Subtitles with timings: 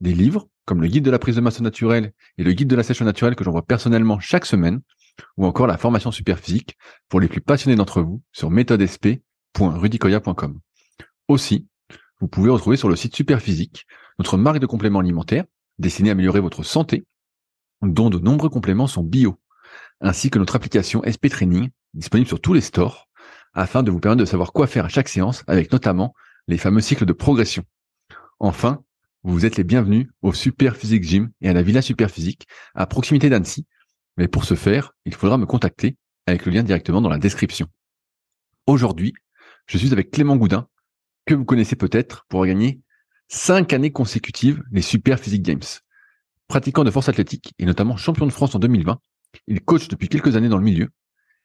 [0.00, 2.76] des livres comme le guide de la prise de masse naturelle et le guide de
[2.76, 4.80] la sèche naturelle que j'envoie personnellement chaque semaine,
[5.36, 6.78] ou encore la formation super physique
[7.08, 10.60] pour les plus passionnés d'entre vous sur méthodesp.rudicoya.com.
[11.28, 11.66] Aussi,
[12.20, 13.86] vous pouvez retrouver sur le site Superphysique
[14.18, 15.44] notre marque de compléments alimentaires
[15.78, 17.04] destinée à améliorer votre santé,
[17.82, 19.40] dont de nombreux compléments sont bio,
[20.00, 23.08] ainsi que notre application SP Training disponible sur tous les stores
[23.54, 26.14] afin de vous permettre de savoir quoi faire à chaque séance avec notamment
[26.48, 27.64] les fameux cycles de progression.
[28.38, 28.82] Enfin,
[29.24, 32.86] vous êtes les bienvenus au Super Physique Gym et à la Villa Super Physique à
[32.86, 33.66] proximité d'Annecy.
[34.16, 37.68] Mais pour ce faire, il faudra me contacter avec le lien directement dans la description.
[38.66, 39.12] Aujourd'hui,
[39.66, 40.66] je suis avec Clément Goudin,
[41.24, 42.80] que vous connaissez peut-être pour gagner
[43.28, 45.62] cinq années consécutives les Super Physique Games.
[46.48, 48.98] Pratiquant de force athlétique et notamment champion de France en 2020,
[49.46, 50.88] il coach depuis quelques années dans le milieu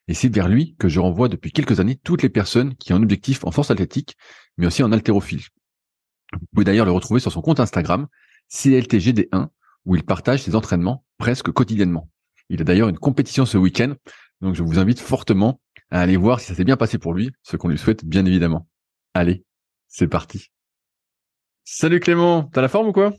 [0.08, 2.96] et c'est vers lui que je renvoie depuis quelques années toutes les personnes qui ont
[2.96, 4.16] un objectif en force athlétique,
[4.56, 5.42] mais aussi en haltérophile.
[6.32, 8.06] Vous pouvez d'ailleurs le retrouver sur son compte Instagram,
[8.50, 9.48] CLTGD1,
[9.86, 12.10] où il partage ses entraînements presque quotidiennement.
[12.48, 13.94] Il a d'ailleurs une compétition ce week-end,
[14.40, 17.30] donc je vous invite fortement à aller voir si ça s'est bien passé pour lui,
[17.42, 18.68] ce qu'on lui souhaite bien évidemment.
[19.14, 19.44] Allez,
[19.88, 20.50] c'est parti.
[21.64, 23.12] Salut Clément, t'as la forme ou quoi?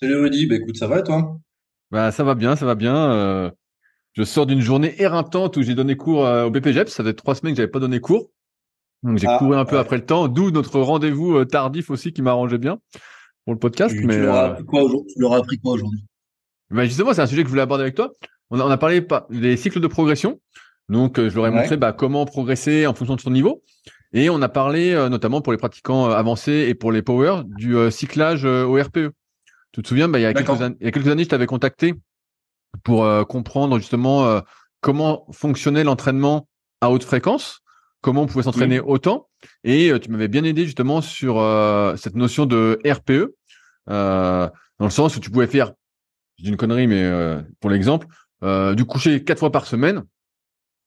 [0.00, 1.38] Salut Rudy, bah écoute, ça va toi?
[1.90, 3.12] Bah ça va bien, ça va bien.
[3.12, 3.50] Euh,
[4.12, 7.34] je sors d'une journée éreintante où j'ai donné cours euh, au BPGEP, ça fait trois
[7.34, 8.30] semaines que j'avais pas donné cours.
[9.14, 12.22] J'ai ah, couru un peu après le temps, d'où notre rendez-vous euh, tardif aussi qui
[12.22, 12.78] m'arrangeait bien
[13.44, 13.94] pour le podcast.
[13.94, 15.12] Tu, mais tu leur, as appris quoi aujourd'hui?
[15.14, 16.04] Tu leur as appris quoi aujourd'hui?
[16.70, 18.10] Bah Justement, c'est un sujet que je voulais aborder avec toi.
[18.50, 20.40] On a, on a parlé des cycles de progression.
[20.88, 23.62] Donc euh, je leur ai montré bah, comment progresser en fonction de son niveau.
[24.12, 27.76] Et on a parlé euh, notamment pour les pratiquants avancés et pour les power du
[27.90, 29.10] cyclage au RPE.
[29.72, 30.48] Tu te souviens, bah, il, y a quelques
[30.80, 31.94] il y a quelques années, je t'avais contacté
[32.82, 34.40] pour comprendre justement
[34.80, 36.48] comment fonctionnait l'entraînement
[36.80, 37.62] à haute fréquence
[38.00, 39.28] comment on pouvait s'entraîner autant.
[39.64, 43.34] Et euh, tu m'avais bien aidé justement sur euh, cette notion de RPE,
[43.88, 44.48] euh,
[44.78, 45.72] dans le sens où tu pouvais faire,
[46.36, 47.10] j'ai une connerie, mais
[47.60, 48.06] pour l'exemple,
[48.42, 50.04] du coucher quatre fois par semaine,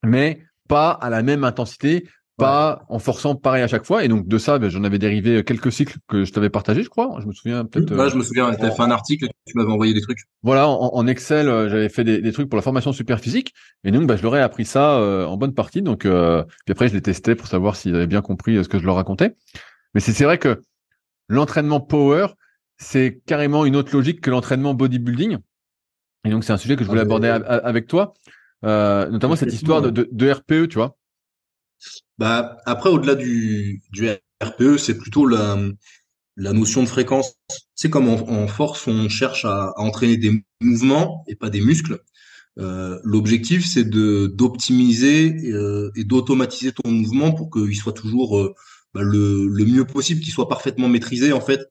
[0.04, 2.08] mais pas à la même intensité,
[2.40, 4.04] pas en forçant pareil à chaque fois.
[4.04, 6.90] Et donc de ça, ben, j'en avais dérivé quelques cycles que je t'avais partagé, je
[6.90, 7.18] crois.
[7.22, 7.96] Je me souviens peut-être.
[7.96, 8.54] Ouais, je me souviens.
[8.56, 10.20] Tu avais fait un article, tu m'avais envoyé des trucs.
[10.42, 13.54] Voilà, en, Excel, j'avais fait des, trucs pour la formation super physique.
[13.84, 15.82] Et donc, bah, je leur ai appris ça en bonne partie.
[15.82, 18.86] Donc, puis après, je les testais pour savoir s'ils avaient bien compris ce que je
[18.86, 19.36] leur racontais.
[19.94, 20.62] Mais c'est vrai que
[21.28, 22.28] l'entraînement power,
[22.78, 25.38] c'est carrément une autre logique que l'entraînement bodybuilding.
[26.26, 28.14] Et donc, c'est un sujet que je voulais aborder avec toi,
[28.64, 30.96] notamment cette histoire de, de RPE, tu vois.
[32.18, 33.82] Bah, après, au-delà du,
[34.42, 35.58] RPE, c'est plutôt la,
[36.38, 37.36] la notion de fréquence.
[37.76, 42.00] C'est comme en, force, on cherche à, entraîner des mouvements et pas des muscles.
[42.58, 48.54] Euh, L'objectif, c'est de d'optimiser euh, et d'automatiser ton mouvement pour qu'il soit toujours euh,
[48.94, 51.62] bah, le, le mieux possible, qu'il soit parfaitement maîtrisé en fait,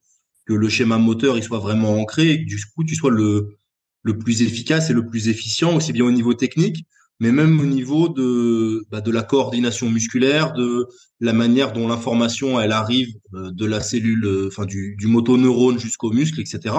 [0.47, 3.57] que le schéma moteur il soit vraiment ancré et que du coup tu sois le
[4.03, 6.87] le plus efficace et le plus efficient aussi bien au niveau technique
[7.21, 10.87] mais même au niveau de, bah, de la coordination musculaire, de
[11.21, 15.79] la manière dont l'information elle arrive euh, de la cellule, euh, enfin du, du motoneurone
[15.79, 16.77] jusqu'au muscle, etc.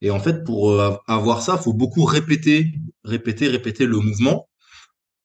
[0.00, 2.72] Et en fait, pour euh, avoir ça, faut beaucoup répéter,
[3.04, 4.48] répéter, répéter le mouvement.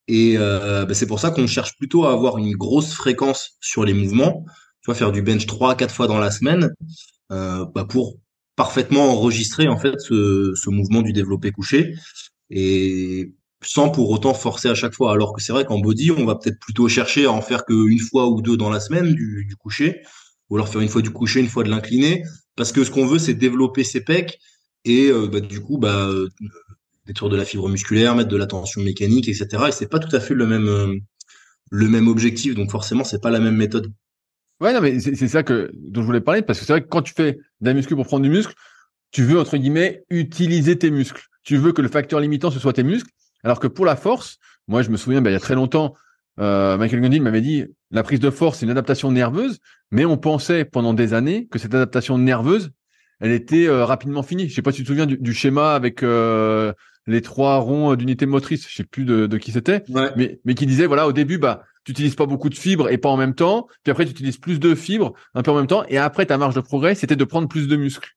[0.07, 3.93] Et bah, c'est pour ça qu'on cherche plutôt à avoir une grosse fréquence sur les
[3.93, 4.43] mouvements.
[4.81, 6.69] Tu vois, faire du bench 3 quatre fois dans la semaine,
[7.29, 8.17] bah, pour
[8.57, 11.93] parfaitement enregistrer en fait ce, ce mouvement du développé couché.
[12.49, 13.31] Et
[13.63, 15.11] sans pour autant forcer à chaque fois.
[15.11, 17.99] Alors que c'est vrai qu'en body, on va peut-être plutôt chercher à en faire qu'une
[17.99, 20.01] fois ou deux dans la semaine du, du, coucher,
[20.49, 22.23] ou alors faire une fois du coucher, une fois de l'incliné,
[22.55, 24.39] parce que ce qu'on veut, c'est développer ses pecs
[24.85, 26.29] et euh, bah, du coup, bah, euh,
[27.05, 29.65] détruire de la fibre musculaire, mettre de la tension mécanique, etc.
[29.67, 30.95] Et c'est pas tout à fait le même euh,
[31.71, 33.91] le même objectif, donc forcément, c'est pas la même méthode.
[34.59, 36.87] Ouais, non, mais c'est ça que dont je voulais parler, parce que c'est vrai que
[36.87, 38.53] quand tu fais d'un muscle pour prendre du muscle,
[39.11, 41.23] tu veux entre guillemets utiliser tes muscles.
[41.43, 43.09] Tu veux que le facteur limitant ce soit tes muscles.
[43.43, 45.95] Alors que pour la force, moi je me souviens, ben, il y a très longtemps,
[46.39, 49.59] euh, Michael Gundin m'avait dit la prise de force c'est une adaptation nerveuse,
[49.91, 52.71] mais on pensait pendant des années que cette adaptation nerveuse,
[53.19, 54.49] elle était euh, rapidement finie.
[54.49, 56.73] Je sais pas si tu te souviens du, schéma avec euh,
[57.05, 59.83] les trois ronds d'unité motrice, je sais plus de, qui c'était,
[60.15, 62.97] mais, mais qui disait voilà au début bah tu utilises pas beaucoup de fibres et
[62.97, 65.67] pas en même temps, puis après tu utilises plus de fibres un peu en même
[65.67, 68.11] temps, et après ta marge de progrès c'était de prendre plus de muscles.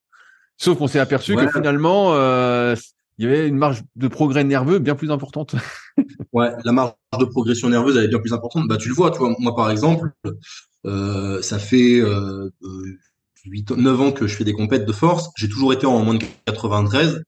[0.57, 2.77] Sauf qu'on s'est aperçu que finalement, euh,
[3.19, 5.55] il y avait une marge de progrès nerveux bien plus importante.
[6.33, 8.67] ouais, la marge de progression nerveuse elle est bien plus importante.
[8.69, 10.11] Bah tu le vois, moi par exemple,
[10.87, 12.51] euh, ça fait euh,
[13.45, 15.31] 8, 9 ans que je fais des compètes de force.
[15.37, 17.23] J'ai toujours été en moins de 93.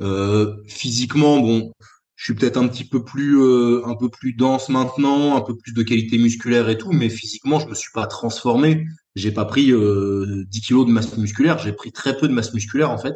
[0.00, 1.72] Euh, physiquement, bon,
[2.16, 5.56] je suis peut-être un petit peu plus euh, un peu plus dense maintenant, un peu
[5.56, 8.86] plus de qualité musculaire et tout, mais physiquement, je me suis pas transformé.
[9.14, 12.54] J'ai pas pris euh, 10 kilos de masse musculaire, j'ai pris très peu de masse
[12.54, 13.14] musculaire en fait.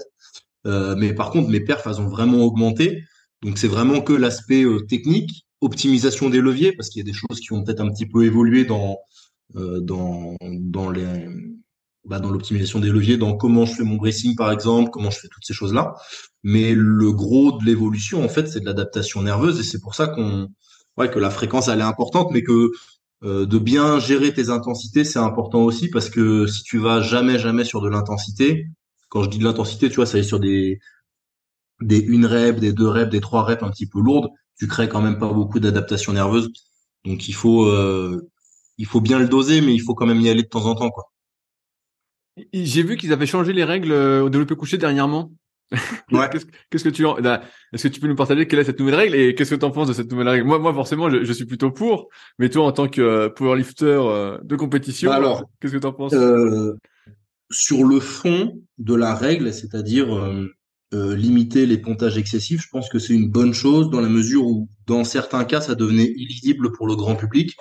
[0.66, 3.04] Euh, mais par contre, mes perfs elles ont vraiment augmenté.
[3.42, 7.16] Donc c'est vraiment que l'aspect euh, technique, optimisation des leviers, parce qu'il y a des
[7.16, 8.98] choses qui ont peut-être un petit peu évolué dans
[9.56, 11.06] euh, dans dans les
[12.04, 15.18] bah, dans l'optimisation des leviers, dans comment je fais mon bracing par exemple, comment je
[15.18, 15.94] fais toutes ces choses-là.
[16.44, 20.06] Mais le gros de l'évolution, en fait, c'est de l'adaptation nerveuse et c'est pour ça
[20.06, 20.48] qu'on,
[20.96, 22.70] ouais, que la fréquence elle est importante, mais que
[23.24, 27.38] euh, de bien gérer tes intensités, c'est important aussi parce que si tu vas jamais
[27.38, 28.66] jamais sur de l'intensité,
[29.08, 30.78] quand je dis de l'intensité, tu vois, ça est sur des
[31.80, 34.88] des une rep, des deux reps, des trois reps un petit peu lourdes, tu crées
[34.88, 36.50] quand même pas beaucoup d'adaptation nerveuse.
[37.04, 38.28] Donc il faut euh,
[38.78, 40.74] il faut bien le doser, mais il faut quand même y aller de temps en
[40.74, 41.12] temps, quoi.
[42.52, 45.32] J'ai vu qu'ils avaient changé les règles euh, au développé couché dernièrement.
[46.12, 46.28] Ouais.
[46.30, 49.34] qu'est-ce, que tu est-ce que tu peux nous partager quelle est cette nouvelle règle et
[49.34, 50.46] qu'est-ce que tu en penses de cette nouvelle règle?
[50.46, 54.38] Moi, moi forcément, je, suis plutôt pour, mais toi, en tant que euh, powerlifter euh,
[54.44, 56.14] de compétition, bah alors, qu'est-ce que tu en penses
[57.50, 60.08] Sur le fond de la règle, c'est-à-dire
[60.92, 64.68] limiter les pontages excessifs, je pense que c'est une bonne chose dans la mesure où,
[64.86, 67.56] dans certains cas, ça devenait illisible pour le grand public.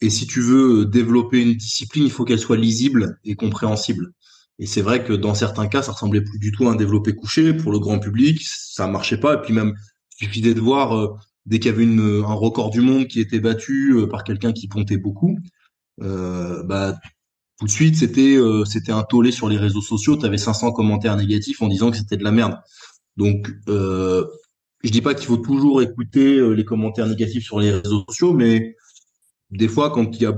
[0.00, 4.12] Et si tu veux développer une discipline, il faut qu'elle soit lisible et compréhensible.
[4.58, 7.14] Et c'est vrai que dans certains cas, ça ressemblait plus du tout à un développé
[7.14, 9.34] couché pour le grand public, ça marchait pas.
[9.34, 9.74] Et puis même,
[10.20, 11.08] il suffisait de voir euh,
[11.46, 14.52] dès qu'il y avait une, un record du monde qui était battu euh, par quelqu'un
[14.52, 15.38] qui pontait beaucoup,
[16.00, 16.98] euh, bah
[17.62, 20.16] tout de suite c'était euh, c'était un tollé sur les réseaux sociaux.
[20.16, 22.58] Tu avais 500 commentaires négatifs en disant que c'était de la merde.
[23.16, 24.26] Donc euh,
[24.82, 28.74] je dis pas qu'il faut toujours écouter les commentaires négatifs sur les réseaux sociaux, mais
[29.52, 30.34] des fois, quand il y a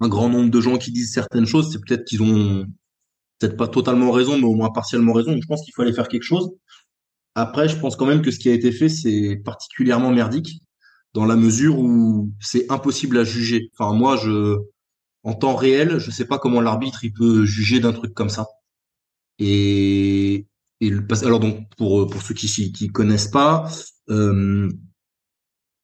[0.00, 2.64] un grand nombre de gens qui disent certaines choses, c'est peut-être qu'ils ont
[3.38, 5.32] peut-être pas totalement raison, mais au moins partiellement raison.
[5.32, 6.50] Donc, je pense qu'il aller faire quelque chose.
[7.34, 10.62] Après, je pense quand même que ce qui a été fait, c'est particulièrement merdique
[11.12, 13.70] dans la mesure où c'est impossible à juger.
[13.78, 14.56] Enfin, moi, je,
[15.26, 18.46] en temps réel, je sais pas comment l'arbitre il peut juger d'un truc comme ça.
[19.38, 20.46] Et,
[20.80, 20.92] et
[21.24, 23.68] alors donc pour pour ceux qui qui connaissent pas,
[24.08, 24.68] euh,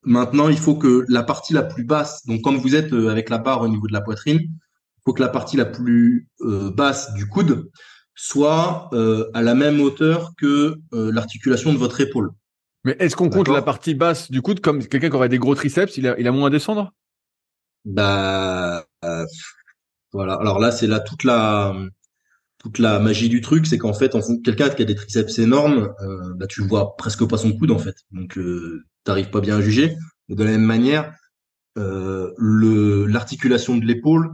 [0.04, 3.30] Maintenant, il faut que la partie la plus basse, donc quand vous êtes euh, avec
[3.30, 6.70] la barre au niveau de la poitrine, il faut que la partie la plus euh,
[6.72, 7.70] basse du coude
[8.14, 12.30] soit euh, à la même hauteur que l'articulation de votre épaule.
[12.84, 15.54] Mais est-ce qu'on compte la partie basse du coude comme quelqu'un qui aurait des gros
[15.54, 16.92] triceps, il a, il a moins à descendre?
[17.84, 18.84] Bah
[20.12, 20.34] voilà.
[20.34, 21.74] Alors là, c'est là toute la
[22.58, 25.92] toute la magie du truc, c'est qu'en fait, en quelqu'un qui a des triceps énormes,
[26.36, 27.96] bah tu vois presque pas son coude en fait.
[28.12, 28.38] Donc
[29.04, 29.96] t'arrives pas bien à juger.
[30.28, 31.12] de la même manière,
[31.78, 34.30] euh, le l'articulation de l'épaule,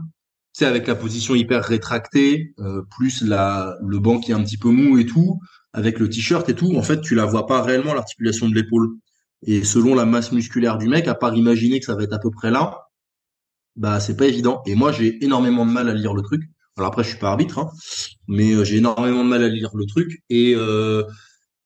[0.53, 4.57] c'est avec la position hyper rétractée, euh, plus la le banc qui est un petit
[4.57, 5.39] peu mou et tout,
[5.73, 8.89] avec le t-shirt et tout, en fait, tu la vois pas réellement l'articulation de l'épaule.
[9.43, 12.19] Et selon la masse musculaire du mec, à part imaginer que ça va être à
[12.19, 12.88] peu près là,
[13.79, 14.61] bah c'est pas évident.
[14.67, 16.43] Et moi, j'ai énormément de mal à lire le truc.
[16.77, 17.71] Alors après, je suis pas arbitre, hein,
[18.27, 20.21] mais euh, j'ai énormément de mal à lire le truc.
[20.29, 21.03] Et euh,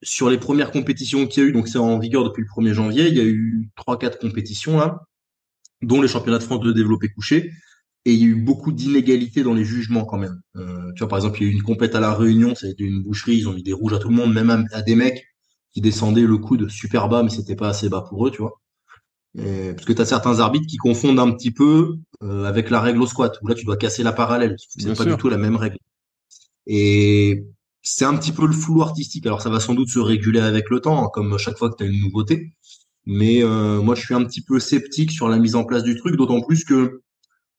[0.03, 2.73] sur les premières compétitions qu'il y a eu, donc c'est en vigueur depuis le 1er
[2.73, 4.99] janvier, il y a eu trois quatre compétitions là,
[5.81, 7.51] dont les championnats de France de développé couché,
[8.05, 10.41] et il y a eu beaucoup d'inégalités dans les jugements quand même.
[10.55, 12.83] Euh, tu vois, par exemple, il y a eu une compète à la Réunion, c'était
[12.83, 15.23] une boucherie, ils ont mis des rouges à tout le monde, même à, des mecs
[15.71, 18.61] qui descendaient le coude super bas, mais c'était pas assez bas pour eux, tu vois.
[19.35, 23.01] Parce que tu as certains arbitres qui confondent un petit peu euh, avec la règle
[23.01, 25.55] au squat, où là tu dois casser la parallèle, c'est pas du tout la même
[25.55, 25.77] règle.
[26.67, 27.45] Et
[27.81, 29.25] c'est un petit peu le flou artistique.
[29.25, 31.75] Alors ça va sans doute se réguler avec le temps, hein, comme chaque fois que
[31.77, 32.53] tu as une nouveauté.
[33.05, 35.97] Mais euh, moi, je suis un petit peu sceptique sur la mise en place du
[35.97, 37.01] truc, d'autant plus que,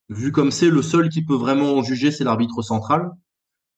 [0.08, 3.10] vu comme c'est, le seul qui peut vraiment en juger, c'est l'arbitre central,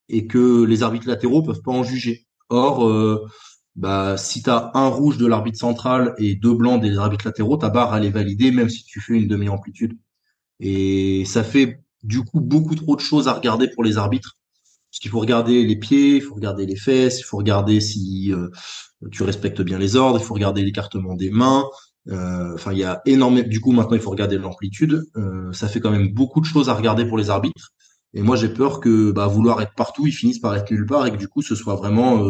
[0.09, 2.25] et que les arbitres latéraux peuvent pas en juger.
[2.49, 3.27] Or, euh,
[3.77, 7.69] bah, si tu un rouge de l'arbitre central et deux blancs des arbitres latéraux, ta
[7.69, 9.97] barre, elle est validée, même si tu fais une demi-amplitude.
[10.59, 14.37] Et ça fait du coup beaucoup trop de choses à regarder pour les arbitres
[14.89, 18.33] parce qu'il faut regarder les pieds, il faut regarder les fesses, il faut regarder si
[18.33, 18.49] euh,
[19.11, 21.65] tu respectes bien les ordres, il faut regarder l'écartement des mains.
[22.09, 23.47] Euh, enfin, il y a énormément.
[23.47, 25.03] Du coup, maintenant, il faut regarder l'amplitude.
[25.17, 27.73] Euh, ça fait quand même beaucoup de choses à regarder pour les arbitres.
[28.13, 31.05] Et moi, j'ai peur que, bah, vouloir être partout, ils finissent par être nulle part
[31.05, 32.23] et que du coup, ce soit vraiment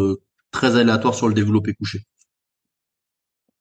[0.52, 2.04] très aléatoire sur le développé couché.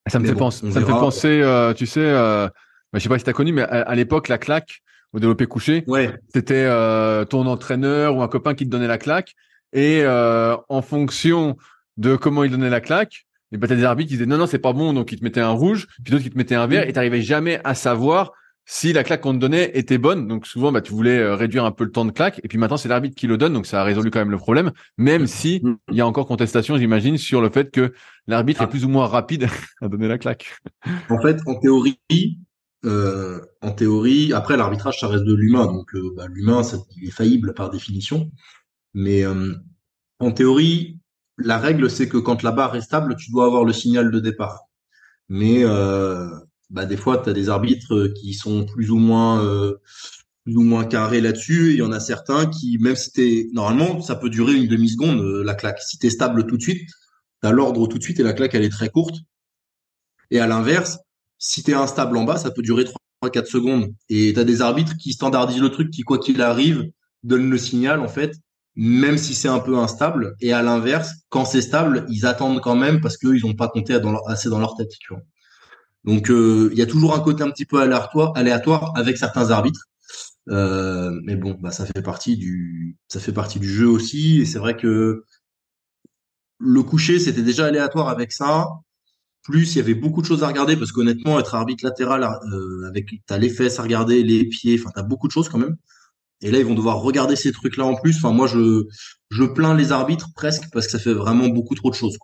[0.07, 0.71] Ça me fait penser.
[0.71, 1.73] Ça me fait penser.
[1.75, 2.51] tu sais, bah,
[2.93, 4.81] je sais pas si tu as connu, mais à l'époque, la claque
[5.13, 5.83] au développé couché.
[5.87, 6.13] Ouais.
[6.33, 9.35] C'était euh, ton entraîneur ou un copain qui te donnait la claque.
[9.73, 11.57] et en fonction
[11.97, 14.45] de comment il donnait la claque, et ben t'as des arbitres qui disaient non non
[14.45, 16.67] c'est pas bon donc ils te mettaient un rouge, puis d'autres qui te mettaient un
[16.67, 18.33] vert et t'arrivais jamais à savoir
[18.69, 20.27] si la claque qu'on te donnait était bonne.
[20.27, 22.57] Donc souvent bah tu voulais euh, réduire un peu le temps de claque et puis
[22.57, 25.25] maintenant c'est l'arbitre qui le donne donc ça a résolu quand même le problème même
[25.25, 27.93] si il y a encore contestation j'imagine sur le fait que
[28.27, 28.67] l'arbitre est ah.
[28.67, 29.47] plus ou moins rapide
[29.81, 30.57] à donner la claque.
[31.09, 31.99] En fait en théorie
[32.85, 36.61] euh, en théorie après l'arbitrage ça reste de l'humain donc euh, bah, l'humain
[36.97, 38.29] il est faillible par définition
[38.93, 39.25] mais
[40.19, 40.99] en théorie
[41.37, 44.19] la règle, c'est que quand la barre est stable, tu dois avoir le signal de
[44.19, 44.61] départ.
[45.29, 46.27] Mais euh,
[46.69, 49.75] bah, des fois, tu as des arbitres qui sont plus ou moins euh,
[50.43, 51.71] plus ou moins carrés là-dessus.
[51.71, 54.89] Il y en a certains qui, même si t'es normalement, ça peut durer une demi
[54.89, 55.79] seconde euh, la claque.
[55.81, 56.89] Si tu es stable tout de suite,
[57.41, 59.17] tu as l'ordre tout de suite et la claque elle est très courte.
[60.31, 60.99] Et à l'inverse,
[61.37, 62.85] si tu es instable en bas, ça peut durer
[63.23, 63.93] 3-4 secondes.
[64.09, 66.89] Et tu as des arbitres qui standardisent le truc, qui quoi qu'il arrive,
[67.23, 68.33] donnent le signal en fait
[68.77, 70.35] même si c'est un peu instable.
[70.39, 73.99] Et à l'inverse, quand c'est stable, ils attendent quand même parce qu'ils n'ont pas compté
[74.27, 74.91] assez dans leur tête.
[74.99, 75.23] Tu vois.
[76.07, 79.85] Donc euh, il y a toujours un côté un petit peu aléatoire, avec certains arbitres.
[80.49, 84.41] Euh, mais bon, bah, ça fait partie du ça fait partie du jeu aussi.
[84.41, 85.25] Et c'est vrai que
[86.59, 88.67] le coucher, c'était déjà aléatoire avec ça.
[89.43, 92.87] Plus il y avait beaucoup de choses à regarder parce qu'honnêtement, être arbitre latéral euh,
[92.87, 95.77] avec t'as les fesses à regarder, les pieds, enfin t'as beaucoup de choses quand même.
[96.41, 98.17] Et là, ils vont devoir regarder ces trucs-là en plus.
[98.17, 98.85] Enfin, moi, je,
[99.31, 102.17] je plains les arbitres presque parce que ça fait vraiment beaucoup trop de choses,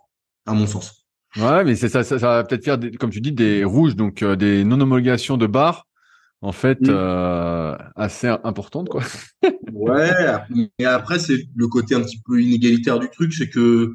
[0.46, 1.03] à mon sens.
[1.36, 4.36] Ouais, mais c'est ça, ça, va peut-être faire, comme tu dis, des rouges, donc euh,
[4.36, 5.86] des non-homologations de barres,
[6.42, 6.90] en fait, mm.
[6.90, 9.02] euh, assez importantes, quoi.
[9.72, 10.12] ouais,
[10.78, 13.94] mais après, c'est le côté un petit peu inégalitaire du truc, c'est que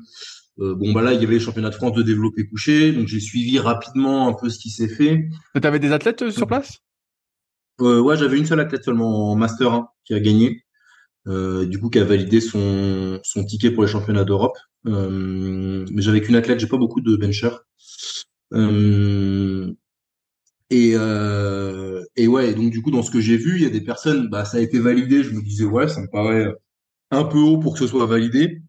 [0.61, 3.07] euh, bon bah là il y avait les championnats de France de développé couché, donc
[3.07, 5.29] j'ai suivi rapidement un peu ce qui s'est fait.
[5.55, 6.79] Tu avais des athlètes sur place?
[7.79, 10.63] Euh, ouais, j'avais une seule athlète seulement en Master 1 qui a gagné.
[11.27, 14.57] Euh, du coup, qui a validé son, son ticket pour les championnats d'Europe.
[14.87, 17.57] Euh, mais j'avais qu'une athlète, j'ai pas beaucoup de benchers.
[18.53, 19.73] Euh,
[20.69, 23.69] et, euh, et ouais, donc du coup, dans ce que j'ai vu, il y a
[23.69, 25.23] des personnes, bah, ça a été validé.
[25.23, 26.47] Je me disais, ouais, ça me paraît
[27.11, 28.61] un peu haut pour que ce soit validé.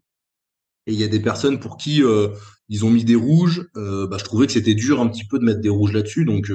[0.87, 2.29] Et il y a des personnes pour qui euh,
[2.69, 3.69] ils ont mis des rouges.
[3.77, 6.25] Euh, bah, je trouvais que c'était dur un petit peu de mettre des rouges là-dessus.
[6.25, 6.51] Donc,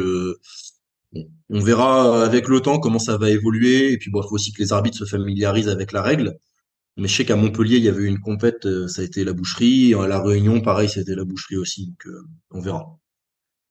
[1.50, 3.92] on verra avec le temps comment ça va évoluer.
[3.92, 6.36] Et puis, bon, il faut aussi que les arbitres se familiarisent avec la règle.
[6.96, 9.22] Mais je sais qu'à Montpellier, il y avait eu une compète, euh, ça a été
[9.22, 9.94] la boucherie.
[9.94, 11.88] À La Réunion, pareil, c'était la boucherie aussi.
[11.88, 12.86] Donc, euh, on verra.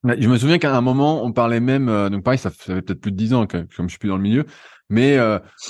[0.04, 3.02] Je me souviens qu'à un moment, on parlait même, euh, donc pareil, ça fait peut-être
[3.02, 4.46] plus de dix ans, comme je suis plus dans le milieu,
[4.90, 5.18] mais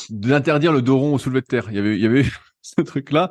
[0.10, 1.68] d'interdire le dos rond au soulevé de terre.
[1.70, 2.26] Il y avait, il y avait
[2.78, 3.30] ce truc-là.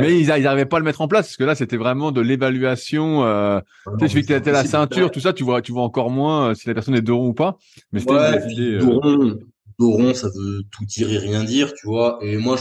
[0.00, 2.20] Mais ils, n'arrivaient pas à le mettre en place parce que là, c'était vraiment de
[2.20, 3.24] l'évaluation.
[3.24, 3.60] Euh,
[3.98, 6.54] tu sais, que tu la ceinture, tout ça, tu vois, tu vois encore moins euh,
[6.54, 7.56] si la personne est dos rond ou pas.
[7.92, 9.38] Mais c'était ouais, euh,
[9.78, 12.18] dos, rond, ça veut tout dire et rien dire, tu vois.
[12.20, 12.56] Et moi,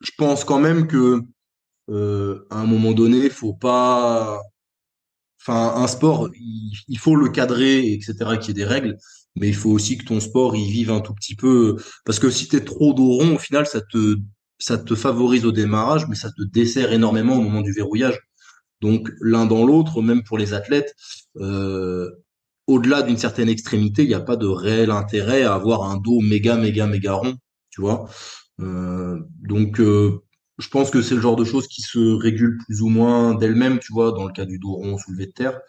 [0.00, 1.20] je, pense quand même que
[1.90, 4.40] euh, à un moment donné, faut pas.
[5.42, 6.30] Enfin, un sport,
[6.88, 8.96] il, faut le cadrer, etc., qu'il y ait des règles
[9.38, 12.30] mais il faut aussi que ton sport il vive un tout petit peu parce que
[12.30, 14.16] si tu es trop dos rond au final ça te
[14.58, 18.18] ça te favorise au démarrage, mais ça te dessert énormément au moment du verrouillage.
[18.80, 20.94] Donc l'un dans l'autre, même pour les athlètes,
[21.36, 22.10] euh,
[22.66, 26.20] au-delà d'une certaine extrémité, il n'y a pas de réel intérêt à avoir un dos
[26.20, 27.36] méga, méga, méga rond,
[27.70, 28.08] tu vois.
[28.60, 30.22] Euh, donc euh,
[30.58, 33.78] je pense que c'est le genre de choses qui se régulent plus ou moins d'elles-mêmes,
[33.78, 35.60] tu vois, dans le cas du dos rond soulevé de terre.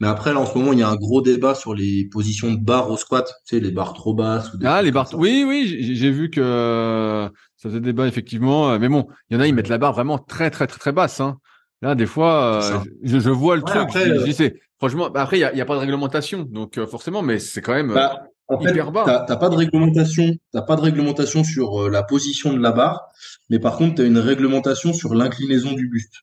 [0.00, 2.52] Mais après, là, en ce moment, il y a un gros débat sur les positions
[2.52, 4.52] de barre au squat, tu sais, les barres trop basses.
[4.54, 5.08] Ou ah, les barres.
[5.14, 8.78] Oui, oui, j'ai vu que ça faisait débat effectivement.
[8.78, 10.92] Mais bon, il y en a, ils mettent la barre vraiment très, très, très, très
[10.92, 11.20] basse.
[11.20, 11.38] Hein.
[11.82, 13.88] Là, des fois, euh, je, je, vois le truc.
[13.92, 17.22] je, sais, franchement, bah, après, il n'y a, a, pas de réglementation, donc euh, forcément,
[17.22, 19.24] mais c'est quand même bah, euh, hyper bas.
[19.26, 23.08] T'as pas de réglementation, t'as pas de réglementation sur la position de la barre,
[23.50, 26.14] mais par contre, tu as une réglementation sur l'inclinaison du buste.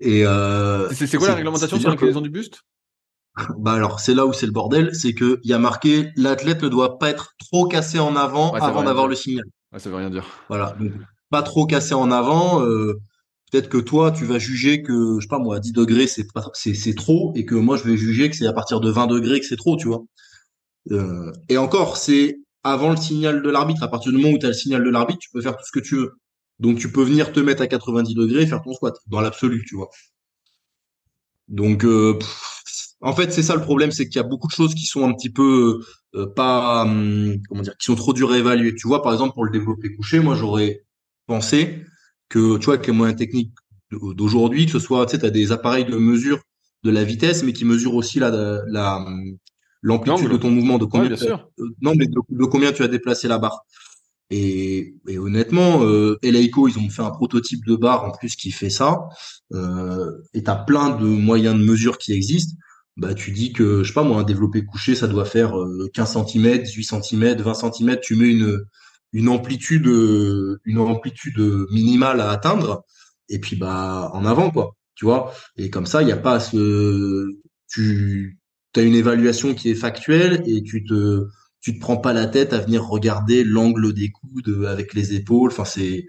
[0.00, 0.24] Et
[0.92, 2.62] c'est quoi la réglementation sur l'inclinaison du buste?
[3.58, 6.62] Bah alors c'est là où c'est le bordel, c'est que il y a marqué l'athlète
[6.62, 9.44] ne doit pas être trop cassé en avant avant d'avoir le signal.
[9.72, 10.24] Ouais, ça veut rien dire.
[10.48, 10.92] Voilà, donc
[11.30, 12.62] pas trop cassé en avant.
[12.62, 12.98] Euh,
[13.50, 16.74] peut-être que toi tu vas juger que je sais pas moi 10 degrés c'est c'est
[16.74, 19.40] c'est trop et que moi je vais juger que c'est à partir de 20 degrés
[19.40, 20.02] que c'est trop, tu vois.
[20.92, 23.82] Euh, et encore c'est avant le signal de l'arbitre.
[23.82, 25.64] À partir du moment où tu as le signal de l'arbitre, tu peux faire tout
[25.64, 26.12] ce que tu veux.
[26.58, 29.64] Donc tu peux venir te mettre à 90 degrés et faire ton squat dans l'absolu,
[29.66, 29.90] tu vois.
[31.48, 32.18] Donc euh,
[33.00, 35.08] en fait, c'est ça le problème, c'est qu'il y a beaucoup de choses qui sont
[35.08, 35.80] un petit peu
[36.14, 38.74] euh, pas hum, comment dire, qui sont trop dures à évaluer.
[38.74, 40.84] Tu vois, par exemple, pour le développer couché, moi j'aurais
[41.26, 41.84] pensé
[42.28, 43.52] que tu vois avec les moyens techniques
[43.92, 46.40] d'aujourd'hui, que ce soit, tu sais, as des appareils de mesure
[46.82, 48.30] de la vitesse, mais qui mesurent aussi la,
[48.66, 49.38] la hum,
[49.82, 51.48] l'amplitude de ton mouvement, de combien, bien sûr.
[51.58, 53.64] Euh, non, mais de, combien tu as déplacé la barre.
[54.30, 58.50] Et, et honnêtement, euh, Eleiko, ils ont fait un prototype de barre en plus qui
[58.50, 59.08] fait ça.
[59.52, 62.56] Euh, et t'as plein de moyens de mesure qui existent.
[62.96, 65.54] Bah, tu dis que, je sais pas moi, un développé couché, ça doit faire
[65.92, 67.98] 15 cm, 18 cm, 20 cm.
[68.02, 68.64] Tu mets une,
[69.12, 69.86] une amplitude,
[70.64, 71.38] une amplitude
[71.70, 72.84] minimale à atteindre.
[73.28, 74.76] Et puis, bah, en avant, quoi.
[74.94, 75.32] Tu vois?
[75.56, 77.26] Et comme ça, il n'y a pas ce,
[77.68, 78.38] tu,
[78.80, 81.26] as une évaluation qui est factuelle et tu te,
[81.60, 85.50] tu te prends pas la tête à venir regarder l'angle des coudes avec les épaules.
[85.50, 86.06] Enfin, c'est,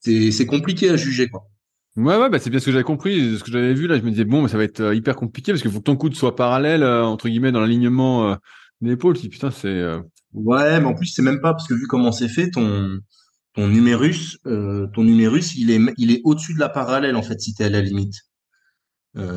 [0.00, 1.48] c'est, compliqué à juger, quoi.
[1.96, 3.98] Ouais, ouais, bah c'est bien ce que j'avais compris, ce que j'avais vu là.
[3.98, 5.96] Je me disais bon, ça va être euh, hyper compliqué parce qu'il faut que ton
[5.96, 8.36] coude soit parallèle euh, entre guillemets dans l'alignement euh,
[8.80, 9.18] d'épaule.
[9.18, 9.84] Putain, c'est.
[10.32, 12.98] Ouais, mais en plus c'est même pas parce que vu comment c'est fait, ton
[13.54, 17.52] ton numérus, ton numérus, il est il est au-dessus de la parallèle en fait si
[17.52, 18.14] t'es à la limite.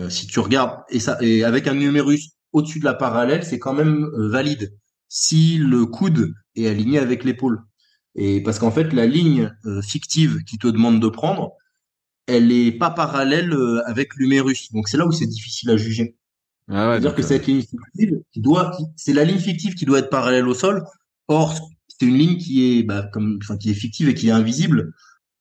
[0.10, 3.74] Si tu regardes et ça et avec un numérus au-dessus de la parallèle, c'est quand
[3.74, 4.74] même valide
[5.10, 7.64] si le coude est aligné avec l'épaule.
[8.16, 11.52] Et parce qu'en fait, la ligne euh, fictive qui te demande de prendre,
[12.28, 14.72] elle est pas parallèle euh, avec l'humérus.
[14.72, 16.18] Donc c'est là où c'est difficile à juger.
[16.70, 20.10] Ah C'est-à-dire que cette ligne fictive, qui doit, c'est la ligne fictive qui doit être
[20.10, 20.84] parallèle au sol.
[21.28, 21.54] Or,
[21.88, 24.94] c'est une ligne qui est, bah, comme, enfin, qui est fictive et qui est invisible.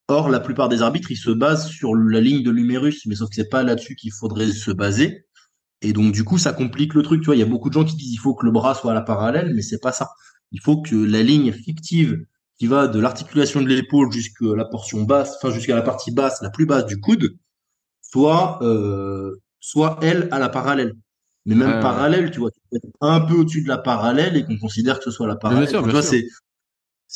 [0.08, 3.30] Or, la plupart des arbitres, ils se basent sur la ligne de l'humérus, mais sauf
[3.30, 5.24] que c'est pas là-dessus qu'il faudrait se baser.
[5.80, 7.22] Et donc, du coup, ça complique le truc.
[7.22, 8.74] Tu vois, il y a beaucoup de gens qui disent il faut que le bras
[8.74, 10.10] soit à la parallèle, mais c'est pas ça.
[10.52, 12.18] Il faut que la ligne fictive
[12.58, 16.40] qui va de l'articulation de l'épaule jusqu'à la portion basse, enfin jusqu'à la partie basse,
[16.42, 17.36] la plus basse du coude,
[18.00, 20.94] soit, euh, soit elle à la parallèle.
[21.46, 22.50] Mais même parallèle, tu vois,
[23.02, 25.68] un peu au-dessus de la parallèle et qu'on considère que ce soit la parallèle.
[25.68, 26.26] tu c'est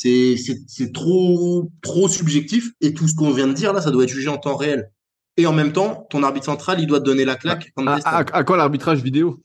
[0.01, 4.09] c'est trop trop subjectif et tout ce qu'on vient de dire là, ça doit être
[4.09, 4.91] jugé en temps réel
[5.39, 7.71] et en même temps, ton arbitre central, il doit te donner la claque.
[8.03, 9.41] À, quoi l'arbitrage vidéo?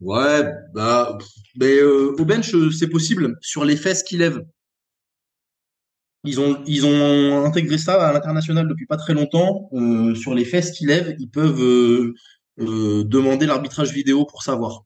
[0.00, 1.18] Ouais, bah,
[1.56, 4.46] mais euh, au bench, euh, c'est possible sur les fesses qui lèvent.
[6.22, 9.68] Ils ont, ils ont intégré ça à l'international depuis pas très longtemps.
[9.72, 12.14] Euh, sur les fesses qui lèvent, ils peuvent
[12.56, 14.84] demander l'arbitrage vidéo pour savoir.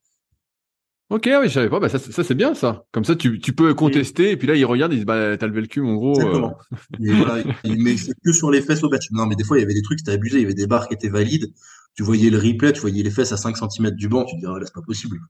[1.08, 1.78] Ok, oui, je savais pas.
[1.78, 2.84] Bah, ça, ça c'est bien, ça.
[2.90, 5.46] Comme ça, tu, tu peux contester, et, puis là, ils regardent, ils disent, bah, t'as
[5.46, 6.18] levé le cul, en gros.
[6.18, 6.20] Euh.
[6.20, 6.58] Exactement.
[6.98, 9.10] voilà, mais c'est que sur les fesses au batch.
[9.12, 10.38] Non, mais des fois, il y avait des trucs, c'était abusé.
[10.38, 11.52] Il y avait des barres qui étaient valides.
[11.94, 14.40] Tu voyais le replay, tu voyais les fesses à 5 cm du banc, tu te
[14.40, 15.20] dis, ah, là, c'est pas possible.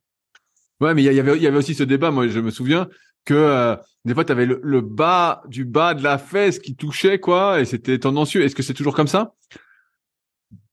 [0.81, 2.89] Ouais, mais il y avait, il y avait aussi ce débat, moi, je me souviens,
[3.25, 6.75] que euh, des fois, tu avais le, le, bas du bas de la fesse qui
[6.75, 8.43] touchait, quoi, et c'était tendancieux.
[8.43, 9.35] Est-ce que c'est toujours comme ça?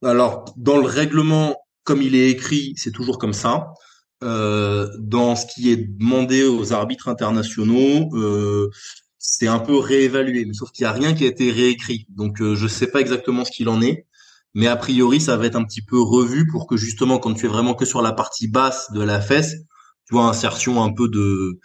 [0.02, 3.74] Alors, dans le règlement, comme il est écrit, c'est toujours comme ça.
[4.24, 8.70] Euh, dans ce qui est demandé aux arbitres internationaux, euh,
[9.18, 12.06] c'est un peu réévalué, sauf qu'il n'y a rien qui a été réécrit.
[12.10, 14.08] Donc euh, je ne sais pas exactement ce qu'il en est,
[14.54, 17.46] mais a priori ça va être un petit peu revu pour que justement quand tu
[17.46, 19.56] es vraiment que sur la partie basse de la fesse,
[20.08, 21.60] tu vois insertion un peu de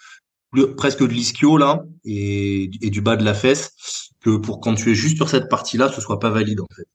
[0.76, 3.72] presque de l'ischio là et, et du bas de la fesse,
[4.20, 6.86] que pour quand tu es juste sur cette partie-là, ce soit pas valide en fait.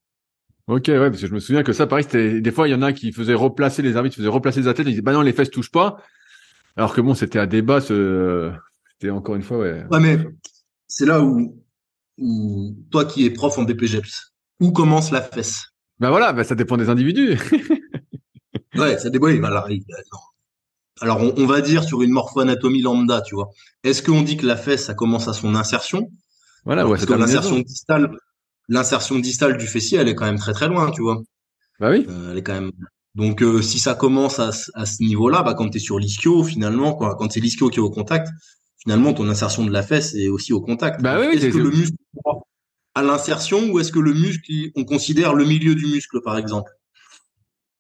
[0.67, 2.75] Ok, ouais, parce que je me souviens que ça, pareil, c'était des fois, il y
[2.75, 5.21] en a qui faisaient replacer les arbitres, faisaient replacer les athlètes, ils disaient, bah non,
[5.21, 5.97] les fesses touchent pas.
[6.77, 8.51] Alors que bon, c'était à débat, ce...
[8.93, 9.83] c'était encore une fois, ouais.
[9.91, 10.17] Ouais, mais
[10.87, 11.61] c'est là où,
[12.17, 15.73] où, toi qui es prof en BPGEPS, où commence la fesse?
[15.99, 17.37] Ben voilà, ben ça dépend des individus.
[18.75, 19.67] ouais, ça dépend, bah,
[21.01, 23.49] alors, on, on, va dire sur une morpho-anatomie lambda, tu vois.
[23.83, 26.09] Est-ce qu'on dit que la fesse, ça commence à son insertion?
[26.65, 28.15] Voilà, ouais, c'est l'insertion distale,
[28.69, 31.21] l'insertion distale du fessier, elle est quand même très très loin, tu vois.
[31.79, 32.05] Bah oui.
[32.09, 32.71] Euh, elle est quand même.
[33.15, 36.43] Donc euh, si ça commence à, à ce niveau-là, bah quand tu es sur l'ischio,
[36.43, 38.29] finalement, quoi, quand c'est l'ischio qui est au contact,
[38.77, 41.01] finalement ton insertion de la fesse est aussi au contact.
[41.01, 41.95] Bah oui, est-ce que le muscle
[42.95, 46.71] à l'insertion ou est-ce que le muscle, on considère le milieu du muscle, par exemple?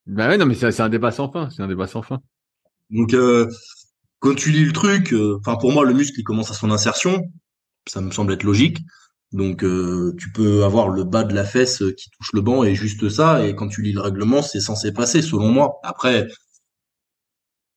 [0.07, 1.49] Bah oui, non, mais c'est un débat sans fin.
[1.49, 2.19] C'est un débat sans fin.
[2.89, 3.47] Donc euh,
[4.19, 7.23] quand tu lis le truc, enfin pour moi le muscle il commence à son insertion,
[7.87, 8.79] ça me semble être logique.
[9.33, 12.75] Donc euh, tu peux avoir le bas de la fesse qui touche le banc et
[12.75, 13.45] juste ça.
[13.45, 15.79] Et quand tu lis le règlement, c'est censé passer, selon moi.
[15.83, 16.27] Après,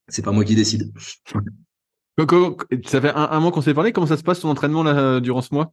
[0.08, 0.92] c'est pas moi qui décide.
[2.84, 3.92] Ça fait un, mois qu'on s'est parlé.
[3.92, 5.72] Comment ça se passe ton entraînement là, durant ce mois?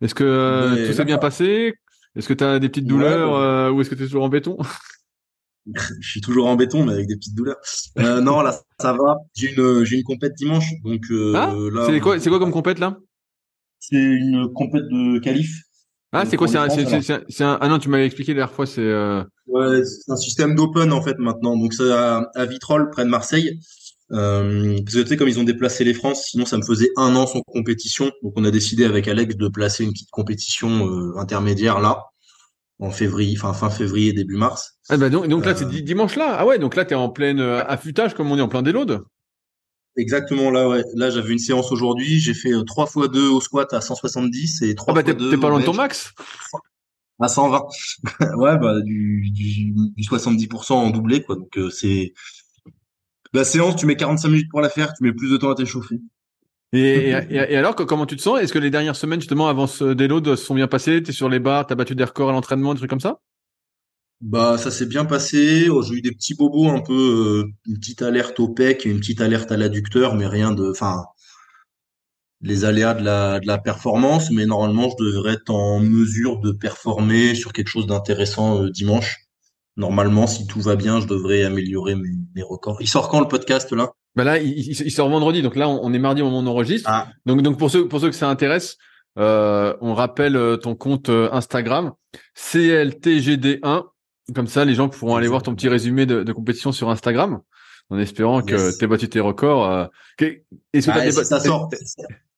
[0.00, 1.74] Est-ce que euh, tout s'est bien passé?
[2.16, 4.28] Est-ce que tu as des petites douleurs euh, ou est-ce que tu es toujours en
[4.28, 4.58] béton?
[6.00, 7.60] Je suis toujours en béton, mais avec des petites douleurs.
[7.96, 9.18] non, là, ça va.
[9.36, 11.04] J'ai une, j'ai une compète dimanche, donc
[11.36, 11.54] ah,
[11.86, 12.98] C'est quoi, c'est quoi comme compète là?
[13.82, 15.62] C'est une compète de qualif.
[16.12, 18.66] Ah, c'est quoi C'est un, ah non, tu m'avais expliqué la dernière fois.
[18.66, 19.24] C'est euh...
[19.46, 21.56] ouais, un système d'open en fait maintenant.
[21.56, 23.58] Donc c'est à, à Vitrolles, près de Marseille.
[24.12, 26.90] Euh, parce que tu sais, comme ils ont déplacé les France, sinon ça me faisait
[26.96, 28.12] un an sans compétition.
[28.22, 32.04] Donc on a décidé avec Alex de placer une petite compétition euh, intermédiaire là,
[32.78, 34.74] en février, enfin fin février, début mars.
[34.90, 35.80] Ah bah donc, donc là c'est euh.
[35.80, 36.36] dimanche là.
[36.38, 39.00] Ah ouais, donc là t'es en pleine affûtage comme on est en plein déload.
[39.96, 40.50] Exactement.
[40.50, 40.82] Là, ouais.
[40.94, 42.18] Là, j'avais une séance aujourd'hui.
[42.18, 45.30] J'ai fait 3 x 2 au squat à 170 et 3 ah bah, fois 2
[45.30, 46.12] T'es pas loin de ton max
[47.20, 47.62] À 120.
[48.36, 51.36] ouais, bah, du, du, du 70% en doublé, quoi.
[51.36, 52.12] Donc, euh, c'est.
[53.34, 55.54] La séance, tu mets 45 minutes pour la faire, tu mets plus de temps à
[55.54, 56.00] t'échauffer.
[56.74, 58.40] Et, et, alors, comment tu te sens?
[58.40, 61.02] Est-ce que les dernières semaines, justement, avant ce déload, se sont bien passées?
[61.02, 63.20] T'es sur les barres, t'as battu des records à l'entraînement, des trucs comme ça?
[64.22, 65.68] Bah, ça s'est bien passé.
[65.68, 68.88] Oh, j'ai eu des petits bobos, un peu, euh, une petite alerte au pec et
[68.88, 71.02] une petite alerte à l'adducteur, mais rien de, enfin,
[72.40, 74.30] les aléas de la, de la performance.
[74.30, 79.16] Mais normalement, je devrais être en mesure de performer sur quelque chose d'intéressant euh, dimanche.
[79.76, 82.76] Normalement, si tout va bien, je devrais améliorer mes, mes records.
[82.80, 83.90] Il sort quand le podcast là?
[84.14, 86.46] Bah là, il, il, sort vendredi, donc là, on, est mardi au moment où on
[86.46, 86.88] enregistre.
[86.92, 87.08] Ah.
[87.26, 88.76] Donc, donc pour ceux pour ceux que ça intéresse,
[89.18, 91.92] euh, on rappelle ton compte Instagram
[92.36, 93.84] CLTGD1.
[94.34, 97.40] Comme ça, les gens pourront aller voir ton petit résumé de, de compétition sur Instagram,
[97.90, 99.68] en espérant que tu aies battu tes records.
[99.68, 99.86] Euh...
[100.72, 101.70] Est-ce que ah, si ça sort,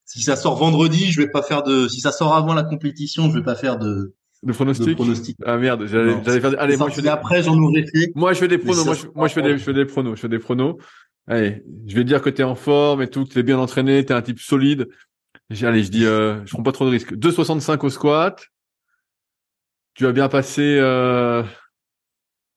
[0.05, 1.89] si ça sort vendredi, je vais pas faire de.
[1.89, 4.15] Si ça sort avant la compétition, je vais pas faire de.
[4.43, 4.95] De pronostic?
[4.95, 5.39] pronostic.
[5.45, 6.55] Ah merde, j'allais faire.
[6.59, 8.13] Allez, moi je fais après, j'en aurais fait.
[8.15, 8.85] Moi je fais des pronos.
[8.85, 10.17] Moi je, moi je fais des, je fais des pronos.
[10.17, 10.77] Je fais des pronos.
[11.27, 13.59] Allez, je vais dire que tu es en forme et tout, que tu es bien
[13.59, 14.89] entraîné, tu es un type solide.
[15.63, 17.15] Allez, je dis, euh, je prends pas trop de risques.
[17.15, 18.47] 2,65 au squat.
[19.95, 20.77] Tu as bien passé.
[20.81, 21.43] Euh...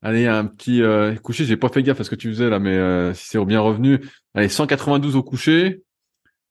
[0.08, 1.44] Allez, un petit euh, coucher.
[1.44, 3.60] J'ai pas fait gaffe à ce que tu faisais là, mais euh, si c'est bien
[3.60, 4.00] revenu.
[4.36, 5.84] Allez, 192 au coucher.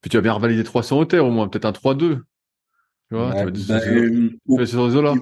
[0.02, 1.96] Puis tu as bien revalidé 300 au terre au moins, peut-être un 3-2.
[1.96, 2.20] Tu
[3.12, 4.58] vois, tu vas bah, euh, au,
[5.00, 5.14] là.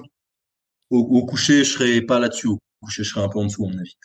[0.89, 2.47] Au, au, coucher, je serais pas là-dessus.
[2.47, 3.95] Au coucher, je serais un peu en dessous, à mon avis.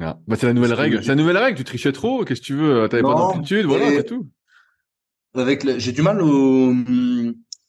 [0.00, 0.18] Ah.
[0.26, 1.00] Bah, c'est la nouvelle règle.
[1.00, 1.56] C'est la nouvelle règle.
[1.56, 2.24] Tu trichais trop.
[2.24, 2.88] Qu'est-ce que tu veux?
[2.88, 3.66] T'avais pas d'amplitude.
[3.66, 4.28] Voilà, c'est tout.
[5.34, 6.74] Avec, j'ai du mal au,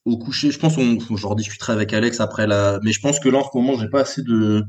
[0.05, 0.49] au coucher.
[0.49, 2.79] Je pense on, j'en discuterai avec Alex après là.
[2.81, 4.63] Mais je pense que là, en ce moment, j'ai pas assez de,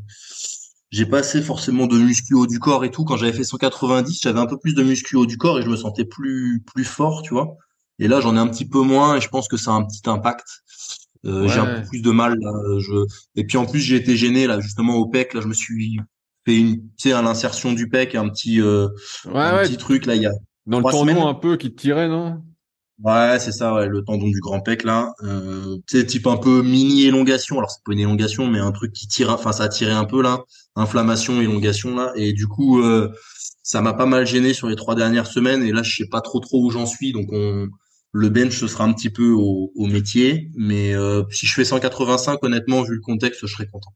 [0.90, 3.04] j'ai pas assez forcément de muscu haut du corps et tout.
[3.04, 5.68] Quand j'avais fait 190, j'avais un peu plus de muscu haut du corps et je
[5.68, 7.56] me sentais plus, plus fort, tu vois.
[7.98, 9.84] Et là, j'en ai un petit peu moins et je pense que ça a un
[9.84, 10.46] petit impact.
[11.26, 12.38] Euh, J'ai un peu plus de mal.
[12.40, 13.06] Là, je...
[13.36, 15.34] Et puis en plus, j'ai été gêné là justement au pec.
[15.34, 15.98] Là, je me suis
[16.46, 18.88] fait une, tu sais, à l'insertion du pec, un petit, euh,
[19.34, 20.14] un petit truc là.
[20.16, 20.32] Il y a
[20.66, 22.42] dans le tendon un peu qui te tirait, non?
[23.02, 25.12] Ouais, c'est ça, ouais, le tendon du grand pec là.
[25.22, 27.56] Euh, tu type un peu mini élongation.
[27.58, 29.30] Alors c'est pas une élongation, mais un truc qui tire.
[29.30, 30.44] Enfin, ça a tiré un peu là.
[30.76, 32.12] Inflammation, élongation là.
[32.16, 33.08] Et du coup, euh,
[33.62, 35.62] ça m'a pas mal gêné sur les trois dernières semaines.
[35.62, 37.12] Et là, je sais pas trop trop où j'en suis.
[37.12, 37.68] Donc on,
[38.12, 40.50] le bench ce sera un petit peu au, au métier.
[40.56, 43.94] Mais euh, si je fais 185, honnêtement, vu le contexte, je serais content.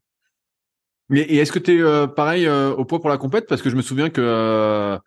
[1.09, 3.47] Mais et est-ce que tu es euh, pareil euh, au poids pour la compète?
[3.47, 4.97] Parce que je me souviens que euh,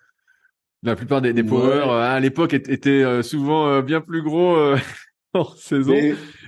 [0.82, 4.56] la plupart des, des powers à l'époque étaient souvent bien plus gros
[5.34, 5.94] hors saison.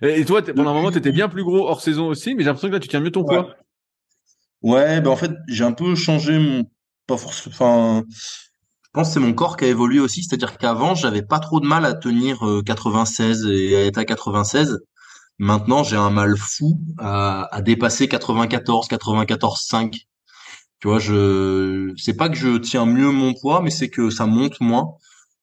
[0.02, 2.46] Et, toi, pendant un moment, tu étais bien plus gros hors saison aussi, mais j'ai
[2.46, 3.56] l'impression que là, tu tiens mieux ton poids.
[4.62, 6.64] Ouais, ben en fait, j'ai un peu changé mon
[7.06, 8.04] pas forcément enfin
[8.92, 11.60] je pense que c'est mon corps qui a évolué aussi, c'est-à-dire qu'avant, j'avais pas trop
[11.60, 14.80] de mal à tenir 96 et à être à 96.
[15.38, 19.96] Maintenant, j'ai un mal fou à, à dépasser 94, 94, 5.
[20.80, 24.26] Tu vois, je c'est pas que je tiens mieux mon poids, mais c'est que ça
[24.26, 24.94] monte moins.